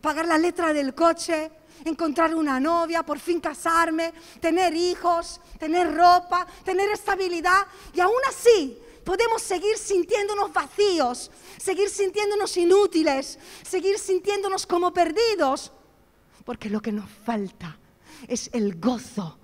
pagar 0.00 0.26
la 0.26 0.38
letra 0.38 0.72
del 0.72 0.94
coche, 0.94 1.50
encontrar 1.84 2.34
una 2.34 2.58
novia, 2.58 3.02
por 3.02 3.18
fin 3.18 3.40
casarme, 3.40 4.14
tener 4.40 4.74
hijos, 4.74 5.42
tener 5.58 5.94
ropa, 5.94 6.46
tener 6.64 6.88
estabilidad. 6.90 7.66
Y 7.92 8.00
aún 8.00 8.20
así 8.26 8.78
podemos 9.04 9.42
seguir 9.42 9.76
sintiéndonos 9.76 10.52
vacíos, 10.52 11.30
seguir 11.58 11.88
sintiéndonos 11.88 12.56
inútiles, 12.56 13.38
seguir 13.62 13.98
sintiéndonos 13.98 14.66
como 14.66 14.92
perdidos, 14.92 15.72
porque 16.44 16.70
lo 16.70 16.80
que 16.80 16.92
nos 16.92 17.08
falta 17.08 17.78
es 18.26 18.50
el 18.52 18.80
gozo 18.80 19.38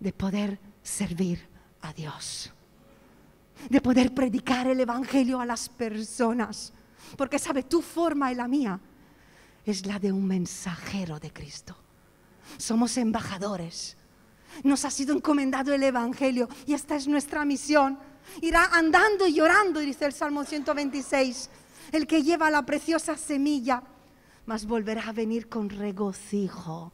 de 0.00 0.12
poder 0.12 0.58
servir 0.82 1.46
a 1.82 1.92
Dios, 1.92 2.52
de 3.68 3.80
poder 3.80 4.12
predicar 4.14 4.66
el 4.66 4.80
Evangelio 4.80 5.40
a 5.40 5.46
las 5.46 5.68
personas, 5.68 6.72
porque 7.16 7.38
sabe, 7.38 7.62
tu 7.62 7.82
forma 7.82 8.32
y 8.32 8.34
la 8.34 8.48
mía 8.48 8.80
es 9.64 9.86
la 9.86 9.98
de 9.98 10.12
un 10.12 10.26
mensajero 10.26 11.18
de 11.18 11.32
Cristo. 11.32 11.76
Somos 12.58 12.96
embajadores. 12.96 13.96
Nos 14.62 14.84
ha 14.84 14.90
sido 14.90 15.14
encomendado 15.14 15.74
el 15.74 15.82
Evangelio 15.82 16.48
y 16.66 16.74
esta 16.74 16.96
es 16.96 17.08
nuestra 17.08 17.44
misión 17.44 17.98
irá 18.40 18.66
andando 18.72 19.26
y 19.26 19.34
llorando, 19.34 19.80
dice 19.80 20.06
el 20.06 20.12
Salmo 20.12 20.44
126, 20.44 21.50
el 21.92 22.06
que 22.06 22.22
lleva 22.22 22.50
la 22.50 22.64
preciosa 22.64 23.16
semilla, 23.16 23.82
mas 24.46 24.66
volverá 24.66 25.08
a 25.08 25.12
venir 25.12 25.48
con 25.48 25.70
regocijo. 25.70 26.92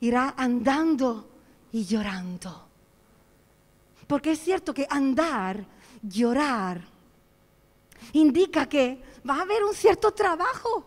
Irá 0.00 0.34
andando 0.36 1.28
y 1.72 1.84
llorando. 1.84 2.68
Porque 4.06 4.32
es 4.32 4.40
cierto 4.40 4.72
que 4.72 4.86
andar, 4.88 5.66
llorar, 6.02 6.82
indica 8.12 8.66
que 8.66 9.02
va 9.28 9.36
a 9.36 9.42
haber 9.42 9.62
un 9.64 9.74
cierto 9.74 10.12
trabajo, 10.12 10.84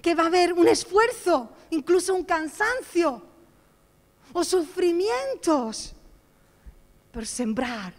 que 0.00 0.14
va 0.14 0.24
a 0.24 0.26
haber 0.26 0.52
un 0.52 0.66
esfuerzo, 0.68 1.50
incluso 1.70 2.14
un 2.14 2.24
cansancio 2.24 3.22
o 4.32 4.44
sufrimientos 4.44 5.94
por 7.12 7.26
sembrar, 7.26 7.92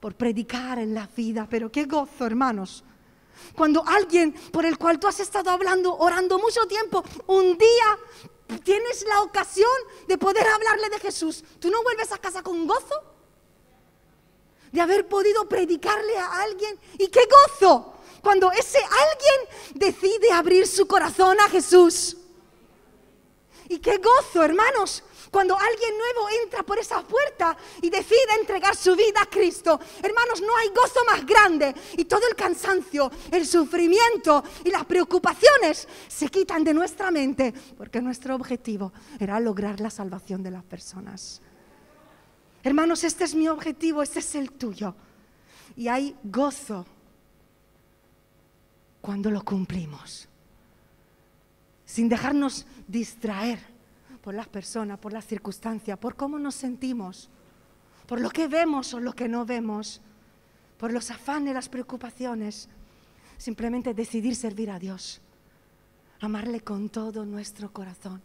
por 0.00 0.14
predicar 0.14 0.78
en 0.78 0.94
la 0.94 1.08
vida. 1.16 1.46
Pero 1.48 1.70
qué 1.70 1.84
gozo, 1.84 2.26
hermanos. 2.26 2.84
Cuando 3.54 3.84
alguien 3.86 4.32
por 4.32 4.64
el 4.64 4.78
cual 4.78 4.98
tú 4.98 5.06
has 5.06 5.20
estado 5.20 5.50
hablando, 5.50 5.96
orando 5.96 6.38
mucho 6.38 6.66
tiempo, 6.66 7.04
un 7.26 7.56
día 7.56 8.58
tienes 8.64 9.04
la 9.06 9.22
ocasión 9.22 9.70
de 10.08 10.18
poder 10.18 10.46
hablarle 10.46 10.88
de 10.88 11.00
Jesús, 11.00 11.44
¿tú 11.60 11.70
no 11.70 11.82
vuelves 11.82 12.12
a 12.12 12.18
casa 12.18 12.42
con 12.42 12.66
gozo? 12.66 13.02
De 14.72 14.80
haber 14.80 15.06
podido 15.06 15.48
predicarle 15.48 16.18
a 16.18 16.42
alguien. 16.42 16.78
¿Y 16.98 17.08
qué 17.08 17.20
gozo? 17.26 17.94
Cuando 18.22 18.50
ese 18.52 18.78
alguien 18.78 19.74
decide 19.74 20.32
abrir 20.32 20.66
su 20.66 20.86
corazón 20.86 21.38
a 21.40 21.48
Jesús. 21.48 22.16
Y 23.68 23.78
qué 23.78 23.98
gozo, 23.98 24.42
hermanos, 24.42 25.02
cuando 25.36 25.54
alguien 25.54 25.90
nuevo 25.98 26.30
entra 26.42 26.62
por 26.62 26.78
esa 26.78 27.02
puerta 27.02 27.54
y 27.82 27.90
decide 27.90 28.40
entregar 28.40 28.74
su 28.74 28.96
vida 28.96 29.20
a 29.20 29.26
Cristo, 29.26 29.78
hermanos, 30.02 30.40
no 30.40 30.56
hay 30.56 30.68
gozo 30.68 31.00
más 31.06 31.26
grande. 31.26 31.74
Y 31.98 32.06
todo 32.06 32.26
el 32.26 32.34
cansancio, 32.34 33.10
el 33.30 33.46
sufrimiento 33.46 34.42
y 34.64 34.70
las 34.70 34.86
preocupaciones 34.86 35.86
se 36.08 36.30
quitan 36.30 36.64
de 36.64 36.72
nuestra 36.72 37.10
mente, 37.10 37.52
porque 37.76 38.00
nuestro 38.00 38.34
objetivo 38.34 38.94
era 39.20 39.38
lograr 39.38 39.78
la 39.78 39.90
salvación 39.90 40.42
de 40.42 40.52
las 40.52 40.64
personas. 40.64 41.42
Hermanos, 42.62 43.04
este 43.04 43.24
es 43.24 43.34
mi 43.34 43.46
objetivo, 43.46 44.02
este 44.02 44.20
es 44.20 44.34
el 44.36 44.52
tuyo. 44.52 44.94
Y 45.76 45.88
hay 45.88 46.16
gozo 46.24 46.86
cuando 49.02 49.30
lo 49.30 49.44
cumplimos, 49.44 50.30
sin 51.84 52.08
dejarnos 52.08 52.64
distraer 52.88 53.75
por 54.26 54.34
las 54.34 54.48
personas, 54.48 54.98
por 54.98 55.12
las 55.12 55.24
circunstancias, 55.24 55.96
por 56.00 56.16
cómo 56.16 56.36
nos 56.36 56.56
sentimos, 56.56 57.30
por 58.08 58.20
lo 58.20 58.28
que 58.28 58.48
vemos 58.48 58.92
o 58.92 58.98
lo 58.98 59.12
que 59.12 59.28
no 59.28 59.46
vemos, 59.46 60.00
por 60.78 60.92
los 60.92 61.12
afanes, 61.12 61.54
las 61.54 61.68
preocupaciones. 61.68 62.68
Simplemente 63.38 63.94
decidir 63.94 64.34
servir 64.34 64.72
a 64.72 64.80
Dios, 64.80 65.20
amarle 66.18 66.60
con 66.60 66.88
todo 66.88 67.24
nuestro 67.24 67.72
corazón, 67.72 68.20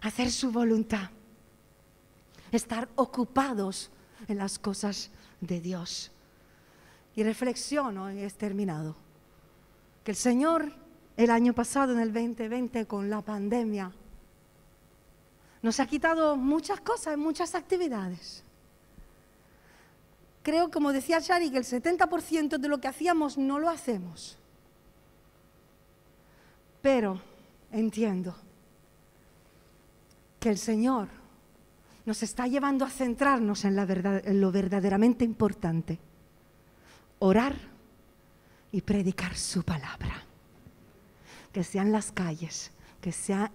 hacer 0.00 0.30
su 0.30 0.50
voluntad, 0.50 1.10
estar 2.50 2.88
ocupados 2.94 3.90
en 4.28 4.38
las 4.38 4.58
cosas 4.58 5.10
de 5.42 5.60
Dios. 5.60 6.10
Y 7.14 7.22
reflexiono, 7.22 8.10
y 8.10 8.20
es 8.20 8.32
terminado, 8.36 8.96
que 10.04 10.12
el 10.12 10.16
Señor 10.16 10.72
el 11.18 11.28
año 11.28 11.52
pasado, 11.52 11.92
en 11.92 11.98
el 11.98 12.14
2020, 12.14 12.86
con 12.86 13.10
la 13.10 13.20
pandemia, 13.20 13.92
nos 15.62 15.78
ha 15.78 15.86
quitado 15.86 16.36
muchas 16.36 16.80
cosas, 16.80 17.16
muchas 17.16 17.54
actividades. 17.54 18.42
Creo, 20.42 20.70
como 20.70 20.92
decía 20.92 21.20
Shari, 21.20 21.50
que 21.50 21.58
el 21.58 21.64
70% 21.64 22.58
de 22.58 22.68
lo 22.68 22.80
que 22.80 22.88
hacíamos 22.88 23.38
no 23.38 23.60
lo 23.60 23.70
hacemos. 23.70 24.36
Pero 26.82 27.20
entiendo 27.70 28.34
que 30.40 30.48
el 30.48 30.58
Señor 30.58 31.06
nos 32.04 32.24
está 32.24 32.48
llevando 32.48 32.84
a 32.84 32.90
centrarnos 32.90 33.64
en, 33.64 33.76
lo 34.40 34.50
verdaderamente 34.50 35.24
importante. 35.24 36.00
Orar 37.20 37.54
y 38.72 38.80
predicar 38.80 39.36
su 39.36 39.62
palabra. 39.62 40.24
Que 41.52 41.62
sean 41.62 41.92
las 41.92 42.10
calles, 42.10 42.72
que 43.00 43.12
sea 43.12 43.52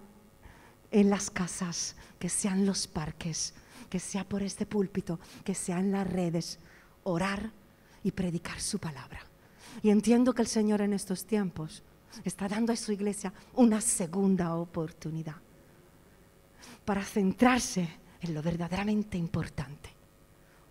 en 0.90 1.10
las 1.10 1.30
casas, 1.30 1.96
que 2.18 2.28
sean 2.28 2.66
los 2.66 2.86
parques, 2.86 3.54
que 3.88 4.00
sea 4.00 4.24
por 4.24 4.42
este 4.42 4.66
púlpito, 4.66 5.18
que 5.44 5.54
sea 5.54 5.78
en 5.78 5.92
las 5.92 6.06
redes, 6.06 6.58
orar 7.04 7.50
y 8.02 8.12
predicar 8.12 8.60
su 8.60 8.78
palabra. 8.78 9.20
Y 9.82 9.90
entiendo 9.90 10.34
que 10.34 10.42
el 10.42 10.48
Señor 10.48 10.80
en 10.80 10.92
estos 10.92 11.24
tiempos 11.24 11.82
está 12.24 12.48
dando 12.48 12.72
a 12.72 12.76
su 12.76 12.92
iglesia 12.92 13.32
una 13.54 13.80
segunda 13.80 14.54
oportunidad 14.54 15.36
para 16.84 17.04
centrarse 17.04 17.88
en 18.20 18.34
lo 18.34 18.42
verdaderamente 18.42 19.18
importante, 19.18 19.90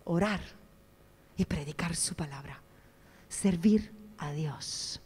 orar 0.04 0.40
y 1.36 1.44
predicar 1.44 1.94
su 1.94 2.14
palabra, 2.14 2.60
servir 3.28 3.92
a 4.18 4.32
Dios. 4.32 5.00